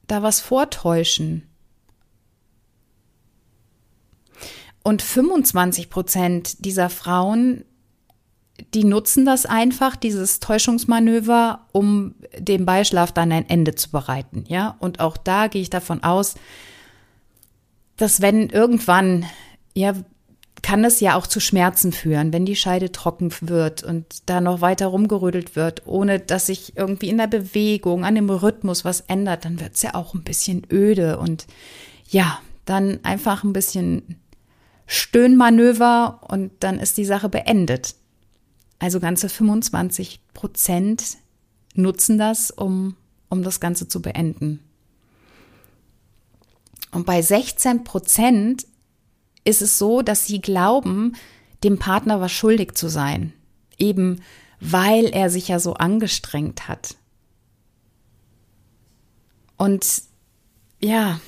da 0.08 0.24
was 0.24 0.40
vortäuschen. 0.40 1.44
Und 4.84 5.04
25 5.04 5.92
Prozent 5.92 6.66
dieser 6.66 6.90
Frauen, 6.90 7.66
die 8.74 8.84
nutzen 8.84 9.26
das 9.26 9.46
einfach, 9.46 9.96
dieses 9.96 10.40
Täuschungsmanöver, 10.40 11.68
um 11.72 12.16
dem 12.36 12.66
Beischlaf 12.66 13.12
dann 13.12 13.32
ein 13.32 13.48
Ende 13.48 13.76
zu 13.76 13.92
bereiten. 13.92 14.44
Ja, 14.48 14.76
und 14.80 15.00
auch 15.02 15.18
da 15.18 15.48
gehe 15.48 15.62
ich 15.62 15.70
davon 15.70 16.04
aus, 16.04 16.34
dass 17.98 18.22
wenn 18.22 18.50
irgendwann 18.50 19.26
ja 19.74 19.94
kann 20.62 20.84
es 20.84 21.00
ja 21.00 21.16
auch 21.16 21.28
zu 21.28 21.40
Schmerzen 21.40 21.92
führen, 21.92 22.34
wenn 22.34 22.46
die 22.46 22.56
Scheide 22.56 22.92
trocken 22.92 23.32
wird 23.42 23.84
und 23.84 24.06
da 24.26 24.42
noch 24.42 24.62
weiter 24.62 24.88
rumgerödelt 24.88 25.56
wird, 25.56 25.86
ohne 25.86 26.20
dass 26.20 26.48
sich 26.48 26.76
irgendwie 26.76 27.10
in 27.10 27.18
der 27.18 27.28
Bewegung, 27.28 28.04
an 28.04 28.16
dem 28.16 28.30
Rhythmus 28.30 28.84
was 28.84 29.02
ändert, 29.02 29.46
dann 29.46 29.60
wird 29.60 29.76
es 29.76 29.84
ja 29.84 29.96
auch 29.96 30.14
ein 30.14 30.24
bisschen 30.24 30.64
öde 30.72 31.20
und 31.20 31.48
ja, 32.10 32.40
dann 32.66 33.00
einfach 33.04 33.44
ein 33.44 33.54
bisschen 33.54 34.18
Stöhnmanöver 34.88 36.22
und 36.28 36.52
dann 36.60 36.80
ist 36.80 36.98
die 36.98 37.06
Sache 37.06 37.30
beendet. 37.30 37.96
Also 38.80 39.00
ganze 39.00 39.30
25 39.30 40.22
Prozent 40.34 41.18
nutzen 41.74 42.18
das, 42.18 42.52
um, 42.52 42.96
um 43.30 43.44
das 43.44 43.60
Ganze 43.60 43.88
zu 43.88 44.02
beenden. 44.02 44.60
Und 46.92 47.06
bei 47.06 47.22
16 47.22 47.84
Prozent 47.84 48.66
ist 49.44 49.62
es 49.62 49.78
so, 49.78 50.02
dass 50.02 50.26
sie 50.26 50.42
glauben, 50.42 51.16
dem 51.64 51.80
Partner 51.80 52.22
was 52.22 52.32
schuldig 52.32 52.76
zu 52.76 52.88
sein. 52.88 53.34
Eben 53.78 54.22
weil 54.60 55.06
er 55.06 55.30
sich 55.30 55.50
ja 55.50 55.60
so 55.60 55.76
angestrengt 55.76 56.68
hat. 56.68 56.96
Und 59.58 60.04
ja, 60.80 61.20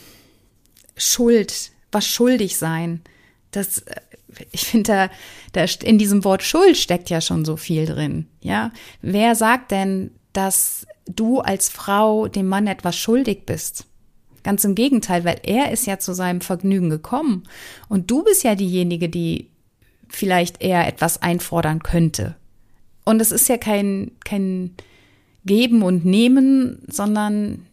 Schuld, 0.95 1.71
was 1.91 2.05
schuldig 2.05 2.57
sein, 2.57 3.01
das, 3.51 3.79
äh, 3.79 4.01
ich 4.51 4.65
finde, 4.65 5.09
da, 5.53 5.65
da 5.65 5.73
in 5.83 5.97
diesem 5.97 6.23
Wort 6.23 6.43
Schuld 6.43 6.77
steckt 6.77 7.09
ja 7.09 7.21
schon 7.21 7.45
so 7.45 7.57
viel 7.57 7.85
drin. 7.85 8.27
Ja, 8.41 8.71
wer 9.01 9.35
sagt 9.35 9.71
denn, 9.71 10.11
dass 10.33 10.85
du 11.07 11.39
als 11.39 11.69
Frau 11.69 12.27
dem 12.27 12.47
Mann 12.47 12.67
etwas 12.67 12.95
schuldig 12.95 13.45
bist? 13.45 13.85
Ganz 14.43 14.63
im 14.63 14.75
Gegenteil, 14.75 15.25
weil 15.25 15.39
er 15.43 15.71
ist 15.71 15.85
ja 15.85 15.99
zu 15.99 16.13
seinem 16.13 16.41
Vergnügen 16.41 16.89
gekommen. 16.89 17.43
Und 17.87 18.09
du 18.09 18.23
bist 18.23 18.43
ja 18.43 18.55
diejenige, 18.55 19.09
die 19.09 19.47
vielleicht 20.07 20.61
eher 20.61 20.87
etwas 20.87 21.21
einfordern 21.21 21.83
könnte. 21.83 22.35
Und 23.05 23.21
es 23.21 23.31
ist 23.31 23.49
ja 23.49 23.57
kein, 23.57 24.11
kein 24.23 24.75
Geben 25.45 25.83
und 25.83 26.05
Nehmen, 26.05 26.81
sondern 26.87 27.65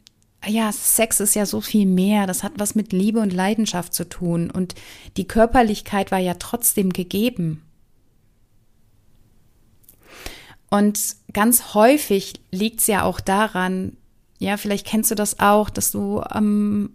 ja, 0.47 0.71
Sex 0.71 1.21
ist 1.21 1.35
ja 1.35 1.47
so 1.47 1.61
viel 1.61 1.87
mehr. 1.87 2.27
Das 2.27 2.43
hat 2.43 2.53
was 2.57 2.75
mit 2.75 2.93
Liebe 2.93 3.21
und 3.21 3.33
Leidenschaft 3.33 3.95
zu 3.95 4.09
tun. 4.09 4.51
Und 4.51 4.75
die 5.17 5.27
Körperlichkeit 5.27 6.13
war 6.13 6.19
ja 6.19 6.35
trotzdem 6.35 6.93
gegeben. 6.93 7.63
Und 10.71 11.17
ganz 11.33 11.75
häufig 11.75 12.35
liegt 12.51 12.81
es 12.81 12.87
ja 12.87 13.03
auch 13.03 13.21
daran, 13.21 13.97
ja, 14.39 14.57
vielleicht 14.57 14.87
kennst 14.87 15.11
du 15.11 15.15
das 15.15 15.41
auch, 15.41 15.71
dass 15.71 15.91
du 15.91 16.21
am, 16.21 16.91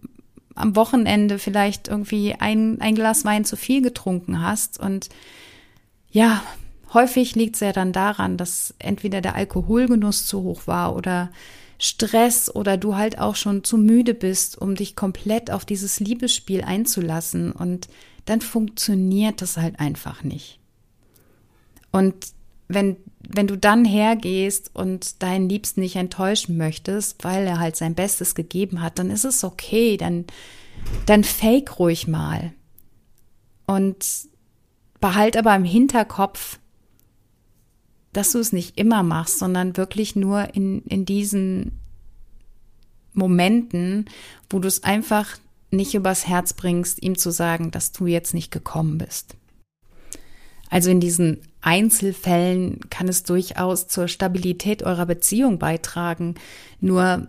am 0.55 0.75
Wochenende 0.75 1.39
vielleicht 1.39 1.87
irgendwie 1.87 2.35
ein, 2.35 2.79
ein 2.81 2.95
Glas 2.95 3.25
Wein 3.25 3.45
zu 3.45 3.55
viel 3.55 3.81
getrunken 3.81 4.41
hast. 4.41 4.79
Und 4.79 5.09
ja, 6.11 6.43
häufig 6.93 7.35
liegt 7.35 7.55
es 7.55 7.61
ja 7.61 7.71
dann 7.71 7.93
daran, 7.93 8.37
dass 8.37 8.75
entweder 8.79 9.21
der 9.21 9.35
Alkoholgenuss 9.35 10.27
zu 10.27 10.43
hoch 10.43 10.67
war 10.67 10.95
oder 10.95 11.31
Stress 11.79 12.53
oder 12.53 12.77
du 12.77 12.95
halt 12.95 13.17
auch 13.17 13.35
schon 13.35 13.63
zu 13.63 13.77
müde 13.77 14.13
bist, 14.13 14.57
um 14.57 14.75
dich 14.75 14.95
komplett 14.95 15.49
auf 15.49 15.65
dieses 15.65 15.99
Liebesspiel 15.99 16.61
einzulassen. 16.61 17.51
Und 17.51 17.87
dann 18.25 18.41
funktioniert 18.41 19.41
das 19.41 19.57
halt 19.57 19.79
einfach 19.79 20.23
nicht. 20.23 20.59
Und 21.91 22.15
wenn, 22.73 22.97
wenn 23.27 23.47
du 23.47 23.57
dann 23.57 23.85
hergehst 23.85 24.71
und 24.73 25.21
deinen 25.23 25.49
Liebsten 25.49 25.81
nicht 25.81 25.95
enttäuschen 25.95 26.57
möchtest, 26.57 27.23
weil 27.23 27.45
er 27.45 27.59
halt 27.59 27.75
sein 27.75 27.95
Bestes 27.95 28.35
gegeben 28.35 28.81
hat, 28.81 28.99
dann 28.99 29.09
ist 29.09 29.25
es 29.25 29.43
okay, 29.43 29.97
dann, 29.97 30.25
dann 31.05 31.23
fake 31.23 31.79
ruhig 31.79 32.07
mal. 32.07 32.53
Und 33.65 34.05
behalt 34.99 35.37
aber 35.37 35.55
im 35.55 35.63
Hinterkopf, 35.63 36.59
dass 38.13 38.33
du 38.33 38.39
es 38.39 38.51
nicht 38.51 38.77
immer 38.77 39.03
machst, 39.03 39.39
sondern 39.39 39.77
wirklich 39.77 40.15
nur 40.15 40.53
in, 40.53 40.81
in 40.83 41.05
diesen 41.05 41.79
Momenten, 43.13 44.05
wo 44.49 44.59
du 44.59 44.67
es 44.67 44.83
einfach 44.83 45.37
nicht 45.71 45.95
übers 45.95 46.27
Herz 46.27 46.53
bringst, 46.53 47.01
ihm 47.01 47.17
zu 47.17 47.31
sagen, 47.31 47.71
dass 47.71 47.91
du 47.91 48.05
jetzt 48.05 48.33
nicht 48.33 48.51
gekommen 48.51 48.97
bist. 48.97 49.35
Also 50.71 50.89
in 50.89 51.01
diesen 51.01 51.41
Einzelfällen 51.59 52.79
kann 52.89 53.09
es 53.09 53.23
durchaus 53.23 53.87
zur 53.87 54.07
Stabilität 54.07 54.83
eurer 54.83 55.05
Beziehung 55.05 55.59
beitragen. 55.59 56.35
Nur 56.79 57.27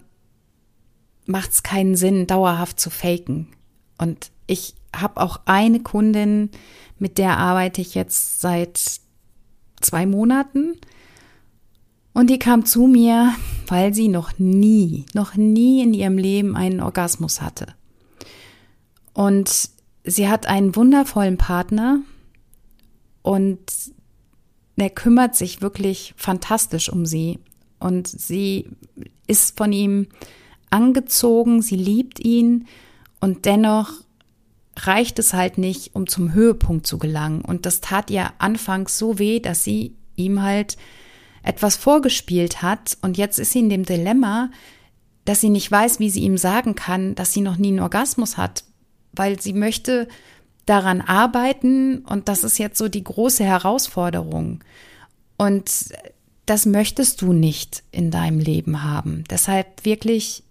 macht 1.27 1.51
es 1.51 1.63
keinen 1.65 1.97
Sinn, 1.97 2.29
dauerhaft 2.29 2.79
zu 2.79 2.89
faken. 2.89 3.49
Und 3.99 4.31
ich 4.47 4.75
habe 4.95 5.21
auch 5.21 5.41
eine 5.45 5.81
Kundin, 5.81 6.51
mit 7.01 7.19
der 7.19 7.37
arbeite 7.37 7.81
ich 7.81 7.97
jetzt 7.97 8.41
seit 8.41 8.81
zwei 9.81 10.07
Monaten. 10.07 10.77
Und 12.13 12.31
die 12.31 12.39
kam 12.39 12.65
zu 12.65 12.87
mir, 12.87 13.35
weil 13.67 13.93
sie 13.93 14.07
noch 14.07 14.39
nie, 14.39 15.05
noch 15.15 15.35
nie 15.35 15.83
in 15.83 15.95
ihrem 15.95 16.17
Leben 16.17 16.57
einen 16.57 16.81
Orgasmus 16.81 17.43
hatte. 17.43 17.75
Und 19.15 19.69
sie 20.05 20.29
hat 20.29 20.47
einen 20.47 20.77
wundervollen 20.77 21.39
Partner, 21.39 22.03
und 23.23 23.61
er 24.77 24.91
kümmert 24.91 25.37
sich 25.37 25.63
wirklich 25.63 26.15
fantastisch 26.17 26.89
um 26.89 27.07
sie. 27.07 27.39
Und 27.79 28.09
sie 28.09 28.69
ist 29.27 29.57
von 29.57 29.73
ihm 29.73 30.09
angezogen, 30.71 31.63
sie 31.63 31.77
liebt 31.77 32.21
ihn 32.21 32.67
und 33.21 33.45
dennoch 33.45 33.93
reicht 34.77 35.19
es 35.19 35.35
halt 35.35 35.59
nicht, 35.59 35.95
um 35.95 36.07
zum 36.07 36.33
Höhepunkt 36.33 36.87
zu 36.87 36.99
gelangen. 36.99 37.43
Und 37.43 37.67
das 37.67 37.81
tat 37.81 38.11
ihr 38.11 38.33
anfangs 38.39 38.99
so 38.99 39.19
weh, 39.19 39.39
dass 39.39 39.65
sie 39.65 39.95
ihm 40.17 40.43
halt 40.43 40.77
etwas 41.43 41.77
vorgespielt 41.77 42.63
hat. 42.63 42.97
Und 43.03 43.19
jetzt 43.19 43.39
ist 43.39 43.53
sie 43.53 43.61
in 43.61 43.69
dem 43.69 43.85
Dilemma, 43.85 44.51
dass 45.25 45.41
sie 45.41 45.51
nicht 45.51 45.71
weiß, 45.71 45.99
wie 45.99 46.11
sie 46.11 46.23
ihm 46.23 46.39
sagen 46.39 46.75
kann, 46.75 47.15
dass 47.15 47.33
sie 47.33 47.43
noch 47.43 47.57
nie 47.57 47.69
einen 47.69 47.81
Orgasmus 47.81 48.37
hat, 48.37 48.65
weil 49.13 49.41
sie 49.41 49.53
möchte 49.53 50.09
daran 50.67 51.01
arbeiten 51.01 51.99
und 51.99 52.29
das 52.29 52.45
ist 52.45 52.59
jetzt 52.59 52.79
so 52.79 52.89
die 52.89 53.05
große 53.05 53.45
Herausforderung. 53.45 54.63
Und 55.37 55.93
das 56.47 56.67
möchtest 56.67 57.23
du 57.23 57.33
nicht 57.33 57.83
in 57.91 58.11
deinem 58.11 58.39
Leben 58.39 58.83
haben. 58.83 59.25
Deshalb 59.31 59.85
wirklich 59.85 60.45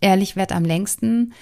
ehrlich 0.00 0.36
werd 0.36 0.52
am 0.52 0.64
längsten. 0.64 1.32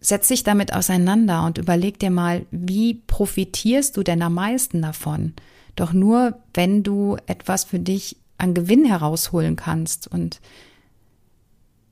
Setz 0.00 0.28
dich 0.28 0.44
damit 0.44 0.72
auseinander 0.72 1.44
und 1.44 1.58
überleg 1.58 1.98
dir 1.98 2.10
mal, 2.10 2.46
wie 2.50 2.94
profitierst 2.94 3.96
du 3.96 4.02
denn 4.02 4.22
am 4.22 4.34
meisten 4.34 4.82
davon? 4.82 5.34
Doch 5.76 5.92
nur, 5.92 6.40
wenn 6.54 6.82
du 6.82 7.16
etwas 7.26 7.64
für 7.64 7.78
dich 7.78 8.16
an 8.36 8.54
Gewinn 8.54 8.84
herausholen 8.84 9.56
kannst 9.56 10.06
und 10.08 10.40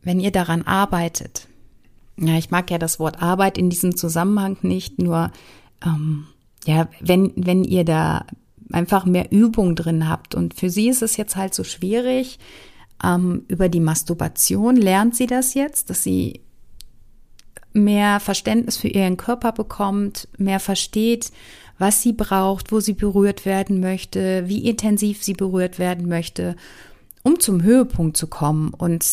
wenn 0.02 0.20
ihr 0.20 0.30
daran 0.30 0.62
arbeitet. 0.62 1.48
Ja, 2.18 2.38
ich 2.38 2.50
mag 2.50 2.70
ja 2.70 2.78
das 2.78 2.98
Wort 2.98 3.22
Arbeit 3.22 3.58
in 3.58 3.70
diesem 3.70 3.96
Zusammenhang 3.96 4.56
nicht, 4.62 4.98
nur 4.98 5.30
ähm, 5.84 6.26
ja, 6.66 6.88
wenn, 7.00 7.32
wenn 7.36 7.62
ihr 7.62 7.84
da 7.84 8.24
einfach 8.72 9.04
mehr 9.04 9.30
Übung 9.30 9.76
drin 9.76 10.08
habt. 10.08 10.34
Und 10.34 10.54
für 10.54 10.70
sie 10.70 10.88
ist 10.88 11.02
es 11.02 11.16
jetzt 11.16 11.36
halt 11.36 11.54
so 11.54 11.62
schwierig, 11.62 12.38
ähm, 13.04 13.44
über 13.48 13.68
die 13.68 13.80
Masturbation 13.80 14.76
lernt 14.76 15.14
sie 15.14 15.26
das 15.26 15.54
jetzt, 15.54 15.90
dass 15.90 16.02
sie 16.02 16.40
mehr 17.72 18.20
Verständnis 18.20 18.78
für 18.78 18.88
ihren 18.88 19.18
Körper 19.18 19.52
bekommt, 19.52 20.28
mehr 20.38 20.60
versteht, 20.60 21.30
was 21.78 22.00
sie 22.00 22.14
braucht, 22.14 22.72
wo 22.72 22.80
sie 22.80 22.94
berührt 22.94 23.44
werden 23.44 23.80
möchte, 23.80 24.48
wie 24.48 24.66
intensiv 24.66 25.22
sie 25.22 25.34
berührt 25.34 25.78
werden 25.78 26.08
möchte 26.08 26.56
um 27.26 27.40
zum 27.40 27.64
Höhepunkt 27.64 28.16
zu 28.16 28.28
kommen. 28.28 28.72
Und 28.72 29.04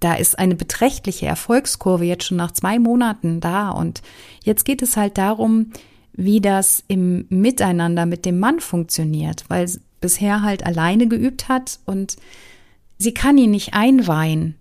da 0.00 0.14
ist 0.14 0.36
eine 0.36 0.56
beträchtliche 0.56 1.26
Erfolgskurve 1.26 2.04
jetzt 2.04 2.24
schon 2.24 2.36
nach 2.36 2.50
zwei 2.50 2.80
Monaten 2.80 3.38
da. 3.38 3.70
Und 3.70 4.02
jetzt 4.42 4.64
geht 4.64 4.82
es 4.82 4.96
halt 4.96 5.16
darum, 5.16 5.70
wie 6.12 6.40
das 6.40 6.82
im 6.88 7.24
Miteinander 7.28 8.04
mit 8.04 8.24
dem 8.24 8.40
Mann 8.40 8.58
funktioniert, 8.58 9.44
weil 9.46 9.70
bisher 10.00 10.42
halt 10.42 10.66
alleine 10.66 11.06
geübt 11.06 11.48
hat 11.48 11.78
und 11.86 12.16
sie 12.98 13.14
kann 13.14 13.38
ihn 13.38 13.52
nicht 13.52 13.74
einweihen, 13.74 14.56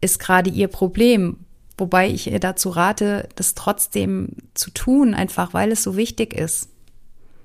ist 0.00 0.18
gerade 0.18 0.48
ihr 0.48 0.68
Problem. 0.68 1.36
Wobei 1.76 2.08
ich 2.08 2.30
ihr 2.30 2.40
dazu 2.40 2.70
rate, 2.70 3.28
das 3.34 3.54
trotzdem 3.54 4.28
zu 4.54 4.70
tun, 4.70 5.12
einfach 5.12 5.52
weil 5.52 5.70
es 5.70 5.82
so 5.82 5.96
wichtig 5.96 6.32
ist, 6.32 6.70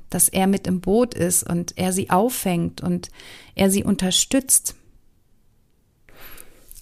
dass 0.10 0.30
er 0.30 0.48
mit 0.48 0.67
im 0.67 0.82
Boot 0.82 1.13
ist 1.13 1.43
und 1.43 1.78
er 1.78 1.93
sie 1.93 2.10
auffängt 2.10 2.82
und 2.82 3.10
er 3.56 3.70
sie 3.70 3.84
unterstützt. 3.84 4.76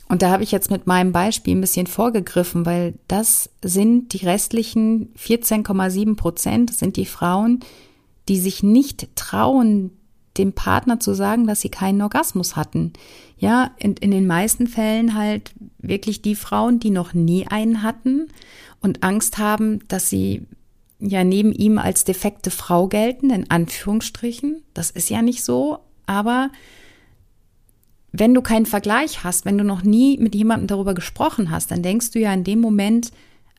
Und 0.07 0.21
da 0.21 0.29
habe 0.29 0.43
ich 0.43 0.51
jetzt 0.51 0.69
mit 0.69 0.85
meinem 0.85 1.11
Beispiel 1.11 1.55
ein 1.55 1.61
bisschen 1.61 1.88
vorgegriffen, 1.88 2.65
weil 2.65 2.93
das 3.07 3.49
sind 3.63 4.13
die 4.13 4.25
restlichen 4.25 5.13
14,7 5.15 6.15
Prozent, 6.15 6.73
sind 6.73 6.95
die 6.95 7.07
Frauen, 7.07 7.61
die 8.27 8.39
sich 8.39 8.61
nicht 8.61 9.15
trauen, 9.15 9.91
dem 10.38 10.53
Partner 10.53 10.99
zu 10.99 11.13
sagen, 11.13 11.47
dass 11.47 11.61
sie 11.61 11.69
keinen 11.69 12.01
Orgasmus 12.01 12.55
hatten. 12.55 12.93
Ja, 13.38 13.71
in, 13.77 13.95
in 13.95 14.11
den 14.11 14.27
meisten 14.27 14.67
Fällen 14.67 15.15
halt 15.15 15.53
wirklich 15.79 16.21
die 16.21 16.35
Frauen, 16.35 16.79
die 16.79 16.91
noch 16.91 17.13
nie 17.13 17.47
einen 17.47 17.83
hatten 17.83 18.27
und 18.81 19.03
Angst 19.03 19.38
haben, 19.38 19.79
dass 19.88 20.09
sie 20.09 20.45
ja 21.05 21.23
neben 21.23 21.51
ihm 21.51 21.77
als 21.77 22.03
defekte 22.03 22.51
Frau 22.51 22.87
gelten, 22.87 23.29
in 23.29 23.49
Anführungsstrichen. 23.49 24.63
Das 24.73 24.91
ist 24.91 25.09
ja 25.09 25.21
nicht 25.21 25.43
so, 25.43 25.79
aber 26.05 26.51
wenn 28.11 28.33
du 28.33 28.41
keinen 28.41 28.65
Vergleich 28.65 29.23
hast, 29.23 29.45
wenn 29.45 29.57
du 29.57 29.63
noch 29.63 29.83
nie 29.83 30.17
mit 30.17 30.35
jemandem 30.35 30.67
darüber 30.67 30.93
gesprochen 30.93 31.51
hast, 31.51 31.71
dann 31.71 31.83
denkst 31.83 32.11
du 32.11 32.19
ja 32.19 32.33
in 32.33 32.43
dem 32.43 32.59
Moment, 32.61 33.11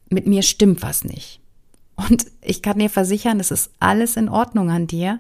mit 0.09 0.27
mir 0.27 0.43
stimmt 0.43 0.83
was 0.83 1.05
nicht. 1.05 1.41
Und 1.97 2.27
ich 2.41 2.63
kann 2.63 2.79
dir 2.79 2.91
versichern, 2.91 3.41
es 3.41 3.51
ist 3.51 3.71
alles 3.81 4.17
in 4.17 4.29
Ordnung 4.29 4.71
an 4.71 4.87
dir. 4.87 5.19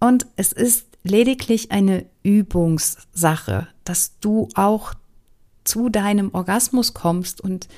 Und 0.00 0.26
es 0.36 0.52
ist 0.52 0.86
lediglich 1.02 1.70
eine 1.70 2.06
Übungssache, 2.22 3.68
dass 3.84 4.18
du 4.20 4.48
auch 4.54 4.94
zu 5.64 5.88
deinem 5.88 6.32
Orgasmus 6.34 6.94
kommst 6.94 7.40
und 7.40 7.68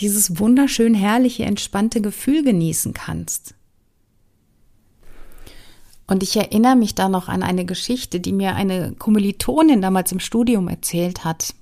dieses 0.00 0.38
wunderschön 0.38 0.94
herrliche, 0.94 1.44
entspannte 1.44 2.00
Gefühl 2.00 2.42
genießen 2.42 2.94
kannst. 2.94 3.54
Und 6.06 6.24
ich 6.24 6.36
erinnere 6.36 6.74
mich 6.74 6.96
da 6.96 7.08
noch 7.08 7.28
an 7.28 7.42
eine 7.42 7.64
Geschichte, 7.64 8.18
die 8.18 8.32
mir 8.32 8.56
eine 8.56 8.94
Kommilitonin 8.98 9.80
damals 9.80 10.10
im 10.10 10.18
Studium 10.18 10.66
erzählt 10.68 11.24
hat. 11.24 11.54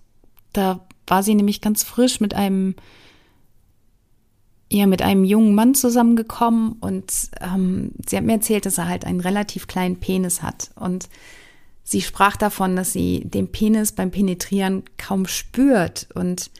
Da 0.54 0.80
war 1.06 1.22
sie 1.22 1.34
nämlich 1.34 1.60
ganz 1.60 1.82
frisch 1.82 2.20
mit 2.20 2.34
einem 2.34 2.74
ja 4.70 4.86
mit 4.86 5.00
einem 5.02 5.24
jungen 5.24 5.54
Mann 5.54 5.74
zusammengekommen 5.74 6.72
und 6.80 7.10
ähm, 7.40 7.92
sie 8.06 8.16
hat 8.16 8.24
mir 8.24 8.34
erzählt, 8.34 8.66
dass 8.66 8.76
er 8.76 8.86
halt 8.86 9.06
einen 9.06 9.20
relativ 9.20 9.66
kleinen 9.66 9.98
Penis 9.98 10.42
hat 10.42 10.70
und 10.74 11.08
sie 11.84 12.02
sprach 12.02 12.36
davon, 12.36 12.76
dass 12.76 12.92
sie 12.92 13.22
den 13.24 13.50
Penis 13.50 13.92
beim 13.92 14.10
Penetrieren 14.10 14.82
kaum 14.98 15.26
spürt 15.26 16.08
und 16.14 16.50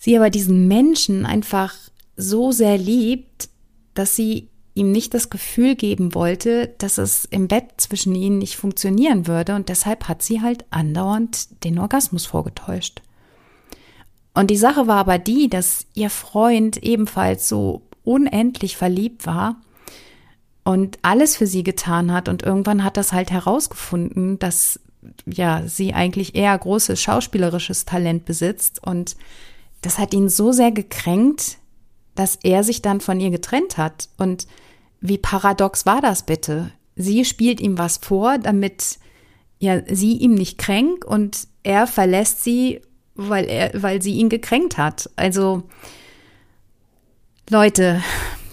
sie 0.00 0.16
aber 0.16 0.30
diesen 0.30 0.66
Menschen 0.66 1.26
einfach 1.26 1.74
so 2.16 2.50
sehr 2.50 2.76
liebt, 2.76 3.50
dass 3.94 4.16
sie 4.16 4.48
ihm 4.74 4.90
nicht 4.90 5.14
das 5.14 5.30
Gefühl 5.30 5.76
geben 5.76 6.14
wollte, 6.14 6.74
dass 6.78 6.98
es 6.98 7.26
im 7.26 7.48
Bett 7.48 7.72
zwischen 7.76 8.14
ihnen 8.14 8.38
nicht 8.38 8.56
funktionieren 8.56 9.26
würde 9.26 9.54
und 9.54 9.68
deshalb 9.68 10.08
hat 10.08 10.22
sie 10.22 10.40
halt 10.40 10.64
andauernd 10.70 11.64
den 11.64 11.78
Orgasmus 11.78 12.26
vorgetäuscht. 12.26 13.02
Und 14.32 14.50
die 14.50 14.56
Sache 14.56 14.86
war 14.86 14.96
aber 14.96 15.18
die, 15.18 15.50
dass 15.50 15.86
ihr 15.94 16.08
Freund 16.08 16.78
ebenfalls 16.82 17.48
so 17.48 17.82
unendlich 18.02 18.76
verliebt 18.76 19.26
war 19.26 19.56
und 20.64 20.98
alles 21.02 21.36
für 21.36 21.46
sie 21.46 21.62
getan 21.62 22.10
hat 22.12 22.28
und 22.28 22.42
irgendwann 22.42 22.84
hat 22.84 22.96
das 22.96 23.12
halt 23.12 23.30
herausgefunden, 23.30 24.38
dass 24.38 24.80
ja, 25.26 25.66
sie 25.66 25.92
eigentlich 25.92 26.34
eher 26.34 26.56
großes 26.56 27.00
schauspielerisches 27.00 27.84
Talent 27.84 28.24
besitzt 28.24 28.82
und 28.82 29.16
das 29.82 29.98
hat 29.98 30.12
ihn 30.14 30.28
so 30.28 30.52
sehr 30.52 30.72
gekränkt, 30.72 31.58
dass 32.14 32.38
er 32.42 32.64
sich 32.64 32.82
dann 32.82 33.00
von 33.00 33.20
ihr 33.20 33.30
getrennt 33.30 33.78
hat. 33.78 34.08
Und 34.18 34.46
wie 35.00 35.18
paradox 35.18 35.86
war 35.86 36.00
das 36.00 36.24
bitte? 36.26 36.72
Sie 36.96 37.24
spielt 37.24 37.60
ihm 37.60 37.78
was 37.78 37.96
vor, 37.98 38.38
damit 38.38 38.98
ja 39.58 39.80
sie 39.86 40.16
ihm 40.18 40.34
nicht 40.34 40.58
kränkt 40.58 41.04
und 41.04 41.46
er 41.62 41.86
verlässt 41.86 42.44
sie, 42.44 42.80
weil 43.14 43.46
er, 43.46 43.70
weil 43.82 44.02
sie 44.02 44.14
ihn 44.14 44.28
gekränkt 44.28 44.78
hat. 44.78 45.10
Also 45.16 45.62
Leute, 47.48 48.02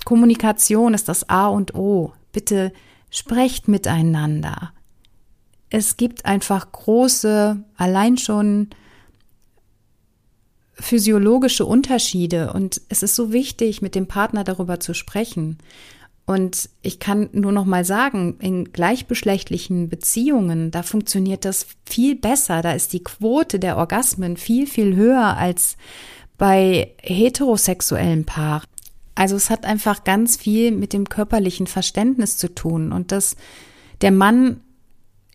Kommunikation 0.05 0.93
ist 0.93 1.09
das 1.09 1.29
A 1.29 1.47
und 1.47 1.75
O. 1.75 2.13
Bitte 2.31 2.71
sprecht 3.09 3.67
miteinander. 3.67 4.73
Es 5.69 5.97
gibt 5.97 6.25
einfach 6.25 6.71
große, 6.71 7.63
allein 7.75 8.17
schon 8.17 8.69
physiologische 10.79 11.65
Unterschiede 11.65 12.53
und 12.53 12.81
es 12.89 13.03
ist 13.03 13.15
so 13.15 13.31
wichtig, 13.31 13.81
mit 13.81 13.95
dem 13.95 14.07
Partner 14.07 14.43
darüber 14.43 14.79
zu 14.79 14.93
sprechen. 14.93 15.57
Und 16.25 16.69
ich 16.81 16.99
kann 16.99 17.29
nur 17.31 17.53
noch 17.53 17.65
mal 17.65 17.85
sagen, 17.85 18.37
in 18.39 18.73
gleichgeschlechtlichen 18.73 19.87
Beziehungen, 19.87 20.71
da 20.71 20.83
funktioniert 20.83 21.45
das 21.45 21.65
viel 21.85 22.15
besser. 22.15 22.61
Da 22.61 22.73
ist 22.73 22.91
die 22.91 23.03
Quote 23.03 23.59
der 23.59 23.77
Orgasmen 23.77 24.35
viel, 24.35 24.67
viel 24.67 24.95
höher 24.95 25.37
als 25.37 25.77
bei 26.37 26.91
heterosexuellen 27.01 28.25
Paaren. 28.25 28.67
Also 29.15 29.35
es 29.35 29.49
hat 29.49 29.65
einfach 29.65 30.03
ganz 30.03 30.37
viel 30.37 30.71
mit 30.71 30.93
dem 30.93 31.09
körperlichen 31.09 31.65
Verständnis 31.65 32.37
zu 32.37 32.53
tun 32.53 32.91
und 32.91 33.11
das, 33.11 33.35
der 34.01 34.11
Mann 34.11 34.61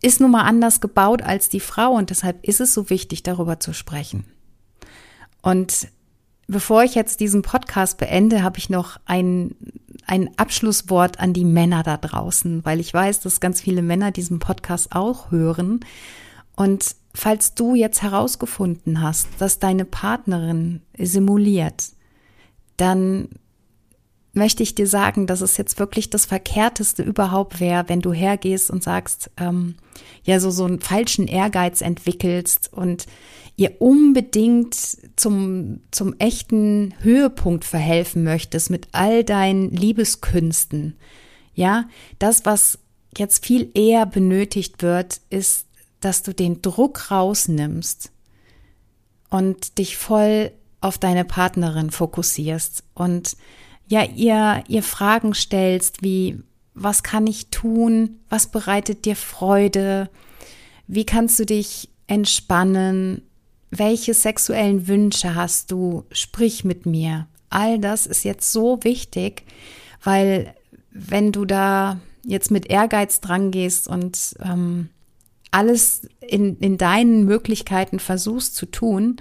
ist 0.02 0.20
nun 0.20 0.30
mal 0.30 0.42
anders 0.42 0.80
gebaut 0.80 1.22
als 1.22 1.48
die 1.48 1.58
Frau 1.58 1.92
und 1.92 2.10
deshalb 2.10 2.44
ist 2.46 2.60
es 2.60 2.74
so 2.74 2.90
wichtig, 2.90 3.24
darüber 3.24 3.58
zu 3.58 3.72
sprechen. 3.72 4.24
Und 5.42 5.88
bevor 6.46 6.84
ich 6.84 6.94
jetzt 6.94 7.20
diesen 7.20 7.42
Podcast 7.42 7.98
beende, 7.98 8.42
habe 8.42 8.58
ich 8.58 8.70
noch 8.70 8.98
ein, 9.04 9.54
ein 10.06 10.30
Abschlusswort 10.38 11.20
an 11.20 11.32
die 11.32 11.44
Männer 11.44 11.82
da 11.82 11.96
draußen, 11.96 12.64
weil 12.64 12.80
ich 12.80 12.94
weiß, 12.94 13.20
dass 13.20 13.40
ganz 13.40 13.60
viele 13.60 13.82
Männer 13.82 14.12
diesen 14.12 14.38
Podcast 14.38 14.92
auch 14.92 15.30
hören. 15.30 15.80
Und 16.54 16.94
falls 17.14 17.54
du 17.54 17.74
jetzt 17.74 18.02
herausgefunden 18.02 19.02
hast, 19.02 19.28
dass 19.38 19.58
deine 19.58 19.84
Partnerin 19.84 20.82
simuliert, 20.96 21.90
dann 22.76 23.28
möchte 24.34 24.62
ich 24.62 24.74
dir 24.74 24.86
sagen, 24.86 25.26
dass 25.26 25.42
es 25.42 25.56
jetzt 25.56 25.78
wirklich 25.78 26.08
das 26.08 26.24
Verkehrteste 26.24 27.02
überhaupt 27.02 27.60
wäre, 27.60 27.88
wenn 27.88 28.00
du 28.00 28.12
hergehst 28.12 28.70
und 28.70 28.82
sagst, 28.82 29.30
ähm, 29.36 29.74
ja, 30.24 30.40
so, 30.40 30.50
so 30.50 30.64
einen 30.64 30.80
falschen 30.80 31.26
Ehrgeiz 31.26 31.82
entwickelst 31.82 32.72
und 32.72 33.06
ihr 33.56 33.80
unbedingt 33.80 34.74
zum, 35.16 35.80
zum 35.90 36.14
echten 36.18 36.94
Höhepunkt 37.00 37.64
verhelfen 37.64 38.24
möchtest 38.24 38.70
mit 38.70 38.88
all 38.92 39.24
deinen 39.24 39.70
Liebeskünsten. 39.70 40.96
Ja, 41.54 41.88
das, 42.18 42.44
was 42.46 42.78
jetzt 43.16 43.44
viel 43.44 43.70
eher 43.74 44.06
benötigt 44.06 44.82
wird, 44.82 45.20
ist, 45.30 45.66
dass 46.00 46.22
du 46.22 46.32
den 46.32 46.62
Druck 46.62 47.10
rausnimmst 47.10 48.10
und 49.30 49.78
dich 49.78 49.96
voll 49.96 50.52
auf 50.80 50.98
deine 50.98 51.24
Partnerin 51.24 51.90
fokussierst 51.90 52.82
und 52.94 53.36
ja, 53.86 54.04
ihr, 54.04 54.64
ihr 54.68 54.82
Fragen 54.82 55.34
stellst, 55.34 56.02
wie, 56.02 56.42
was 56.74 57.02
kann 57.02 57.26
ich 57.26 57.48
tun? 57.48 58.20
Was 58.30 58.46
bereitet 58.46 59.04
dir 59.04 59.16
Freude? 59.16 60.08
Wie 60.86 61.04
kannst 61.04 61.38
du 61.38 61.44
dich 61.44 61.90
entspannen? 62.06 63.22
Welche 63.74 64.12
sexuellen 64.12 64.86
Wünsche 64.86 65.34
hast 65.34 65.72
du? 65.72 66.04
Sprich 66.12 66.62
mit 66.62 66.84
mir. 66.84 67.26
All 67.48 67.78
das 67.78 68.06
ist 68.06 68.22
jetzt 68.22 68.52
so 68.52 68.78
wichtig, 68.82 69.44
weil 70.04 70.54
wenn 70.90 71.32
du 71.32 71.46
da 71.46 71.98
jetzt 72.22 72.50
mit 72.50 72.66
Ehrgeiz 72.66 73.22
dran 73.22 73.50
gehst 73.50 73.88
und 73.88 74.36
ähm, 74.44 74.90
alles 75.52 76.06
in, 76.20 76.58
in 76.58 76.76
deinen 76.76 77.24
Möglichkeiten 77.24 77.98
versuchst 77.98 78.56
zu 78.56 78.66
tun, 78.66 79.16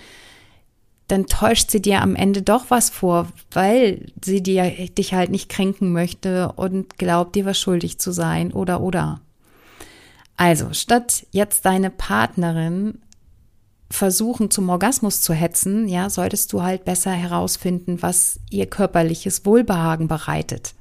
dann 1.08 1.28
täuscht 1.28 1.72
sie 1.72 1.82
dir 1.82 2.02
am 2.02 2.18
Ende 2.18 2.42
doch 2.42 2.66
was 2.68 2.90
vor, 2.90 3.30
weil 3.52 4.12
sie 4.22 4.44
dir, 4.44 4.70
dich 4.70 5.14
halt 5.14 5.32
nicht 5.32 5.48
kränken 5.48 5.94
möchte 5.94 6.52
und 6.58 6.98
glaubt, 6.98 7.36
dir 7.36 7.46
was 7.46 7.58
schuldig 7.58 8.00
zu 8.00 8.12
sein 8.12 8.52
oder 8.52 8.82
oder. 8.82 9.22
Also, 10.36 10.74
statt 10.74 11.26
jetzt 11.32 11.64
deine 11.66 11.90
Partnerin 11.90 13.00
versuchen 13.92 14.50
zum 14.50 14.70
Orgasmus 14.70 15.22
zu 15.22 15.34
hetzen, 15.34 15.88
ja, 15.88 16.10
solltest 16.10 16.52
du 16.54 16.64
halt 16.64 16.86
besser 16.86 17.12
herausfinden, 17.12 18.02
was 18.02 18.40
ihr 18.50 18.66
körperliches 18.66 19.46
Wohlbehagen 19.46 20.08
bereitet. 20.08 20.74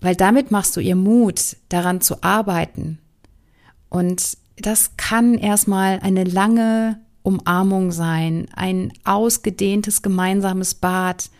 Weil 0.00 0.14
damit 0.14 0.50
machst 0.50 0.76
du 0.76 0.80
ihr 0.80 0.96
Mut, 0.96 1.56
daran 1.68 2.00
zu 2.00 2.22
arbeiten. 2.22 2.98
Und 3.88 4.36
das 4.56 4.96
kann 4.96 5.34
erstmal 5.34 6.00
eine 6.00 6.24
lange 6.24 7.00
Umarmung 7.22 7.90
sein, 7.90 8.46
ein 8.54 8.92
ausgedehntes 9.04 10.02
gemeinsames 10.02 10.74
Bad. 10.74 11.30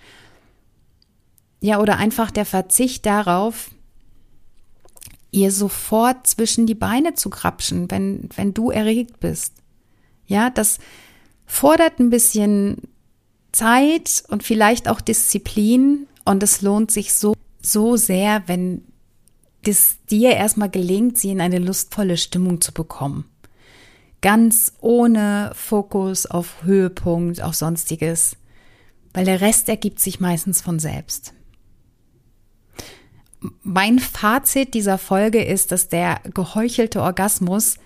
Ja, 1.60 1.80
oder 1.80 1.98
einfach 1.98 2.30
der 2.30 2.46
Verzicht 2.46 3.06
darauf, 3.06 3.70
ihr 5.36 5.52
sofort 5.52 6.26
zwischen 6.26 6.66
die 6.66 6.74
Beine 6.74 7.14
zu 7.14 7.30
krapschen, 7.30 7.90
wenn, 7.90 8.28
wenn 8.34 8.54
du 8.54 8.70
erregt 8.70 9.20
bist. 9.20 9.52
Ja, 10.26 10.50
das 10.50 10.78
fordert 11.46 12.00
ein 12.00 12.10
bisschen 12.10 12.88
Zeit 13.52 14.24
und 14.28 14.42
vielleicht 14.42 14.88
auch 14.88 15.00
Disziplin 15.00 16.06
und 16.24 16.42
es 16.42 16.62
lohnt 16.62 16.90
sich 16.90 17.12
so, 17.12 17.34
so 17.60 17.96
sehr, 17.96 18.42
wenn 18.46 18.82
es 19.64 19.96
dir 20.10 20.32
erstmal 20.32 20.70
gelingt, 20.70 21.18
sie 21.18 21.30
in 21.30 21.40
eine 21.40 21.58
lustvolle 21.58 22.16
Stimmung 22.16 22.60
zu 22.60 22.72
bekommen. 22.72 23.24
Ganz 24.22 24.72
ohne 24.80 25.52
Fokus 25.54 26.26
auf 26.26 26.62
Höhepunkt, 26.62 27.42
auf 27.42 27.54
sonstiges, 27.54 28.36
weil 29.12 29.24
der 29.24 29.40
Rest 29.40 29.68
ergibt 29.68 30.00
sich 30.00 30.18
meistens 30.18 30.60
von 30.60 30.78
selbst. 30.78 31.32
Mein 33.62 33.98
Fazit 33.98 34.74
dieser 34.74 34.98
Folge 34.98 35.44
ist, 35.44 35.72
dass 35.72 35.88
der 35.88 36.20
geheuchelte 36.34 37.02
Orgasmus 37.02 37.76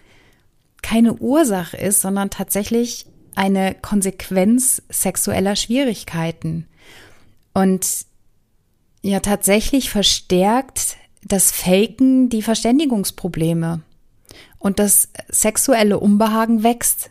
keine 0.82 1.14
Ursache 1.14 1.76
ist, 1.76 2.00
sondern 2.00 2.30
tatsächlich 2.30 3.06
eine 3.34 3.74
Konsequenz 3.74 4.82
sexueller 4.88 5.56
Schwierigkeiten. 5.56 6.66
Und 7.54 8.06
ja, 9.02 9.20
tatsächlich 9.20 9.90
verstärkt 9.90 10.96
das 11.22 11.50
Faken 11.50 12.28
die 12.28 12.42
Verständigungsprobleme 12.42 13.82
und 14.58 14.78
das 14.78 15.08
sexuelle 15.28 15.98
Unbehagen 15.98 16.62
wächst. 16.62 17.10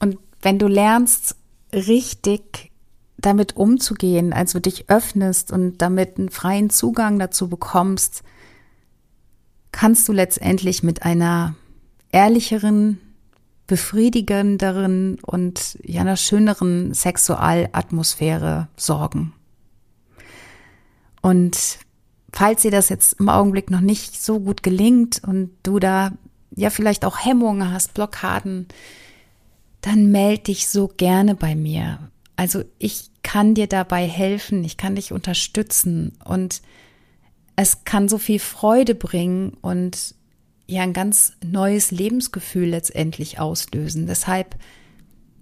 Und 0.00 0.18
wenn 0.42 0.58
du 0.58 0.66
lernst, 0.66 1.36
richtig 1.72 2.69
damit 3.20 3.56
umzugehen, 3.56 4.32
also 4.32 4.58
dich 4.58 4.88
öffnest 4.88 5.52
und 5.52 5.78
damit 5.78 6.18
einen 6.18 6.30
freien 6.30 6.70
Zugang 6.70 7.18
dazu 7.18 7.48
bekommst, 7.48 8.22
kannst 9.72 10.08
du 10.08 10.12
letztendlich 10.12 10.82
mit 10.82 11.02
einer 11.02 11.54
ehrlicheren, 12.12 12.98
befriedigenderen 13.66 15.18
und 15.20 15.78
ja 15.84 16.00
einer 16.00 16.16
schöneren 16.16 16.92
Sexualatmosphäre 16.92 18.68
sorgen. 18.76 19.32
Und 21.22 21.78
falls 22.32 22.62
dir 22.62 22.70
das 22.70 22.88
jetzt 22.88 23.20
im 23.20 23.28
Augenblick 23.28 23.70
noch 23.70 23.80
nicht 23.80 24.20
so 24.20 24.40
gut 24.40 24.62
gelingt 24.62 25.22
und 25.24 25.50
du 25.62 25.78
da 25.78 26.12
ja 26.54 26.70
vielleicht 26.70 27.04
auch 27.04 27.24
Hemmungen 27.24 27.72
hast, 27.72 27.94
Blockaden, 27.94 28.66
dann 29.82 30.10
melde 30.10 30.44
dich 30.44 30.68
so 30.68 30.88
gerne 30.88 31.34
bei 31.34 31.54
mir. 31.54 32.10
Also 32.40 32.64
ich 32.78 33.10
kann 33.22 33.52
dir 33.52 33.66
dabei 33.66 34.08
helfen, 34.08 34.64
ich 34.64 34.78
kann 34.78 34.94
dich 34.94 35.12
unterstützen 35.12 36.12
und 36.24 36.62
es 37.54 37.84
kann 37.84 38.08
so 38.08 38.16
viel 38.16 38.38
Freude 38.38 38.94
bringen 38.94 39.58
und 39.60 40.14
ja 40.66 40.80
ein 40.80 40.94
ganz 40.94 41.34
neues 41.44 41.90
Lebensgefühl 41.90 42.70
letztendlich 42.70 43.38
auslösen. 43.38 44.06
Deshalb 44.06 44.56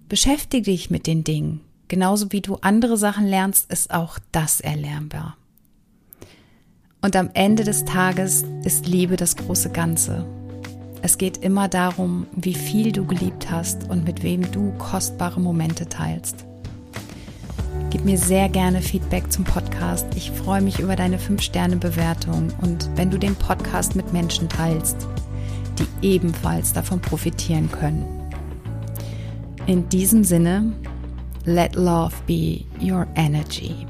beschäftige 0.09 0.71
dich 0.71 0.89
mit 0.89 1.07
den 1.07 1.23
Dingen. 1.23 1.61
Genauso 1.87 2.33
wie 2.33 2.41
du 2.41 2.55
andere 2.55 2.97
Sachen 2.97 3.25
lernst, 3.27 3.71
ist 3.71 3.91
auch 3.91 4.19
das 4.33 4.59
erlernbar. 4.59 5.37
Und 7.01 7.15
am 7.15 7.29
Ende 7.33 7.63
des 7.63 7.85
Tages 7.85 8.43
ist 8.65 8.87
Liebe 8.87 9.15
das 9.15 9.37
große 9.37 9.69
Ganze. 9.69 10.25
Es 11.01 11.17
geht 11.17 11.37
immer 11.37 11.69
darum, 11.69 12.27
wie 12.35 12.55
viel 12.55 12.91
du 12.91 13.05
geliebt 13.05 13.49
hast 13.49 13.89
und 13.89 14.03
mit 14.03 14.21
wem 14.21 14.51
du 14.51 14.73
kostbare 14.77 15.39
Momente 15.39 15.87
teilst. 15.87 16.48
Gib 17.99 18.05
mir 18.05 18.17
sehr 18.17 18.47
gerne 18.47 18.81
Feedback 18.81 19.29
zum 19.29 19.43
Podcast. 19.43 20.05
Ich 20.15 20.31
freue 20.31 20.61
mich 20.61 20.79
über 20.79 20.95
deine 20.95 21.17
5-Sterne-Bewertung 21.17 22.47
und 22.61 22.89
wenn 22.95 23.11
du 23.11 23.17
den 23.17 23.35
Podcast 23.35 23.97
mit 23.97 24.13
Menschen 24.13 24.47
teilst, 24.47 25.05
die 25.77 26.07
ebenfalls 26.07 26.71
davon 26.71 27.01
profitieren 27.01 27.69
können. 27.69 28.05
In 29.65 29.89
diesem 29.89 30.23
Sinne, 30.23 30.71
let 31.43 31.75
love 31.75 32.15
be 32.25 32.61
your 32.81 33.05
energy. 33.15 33.85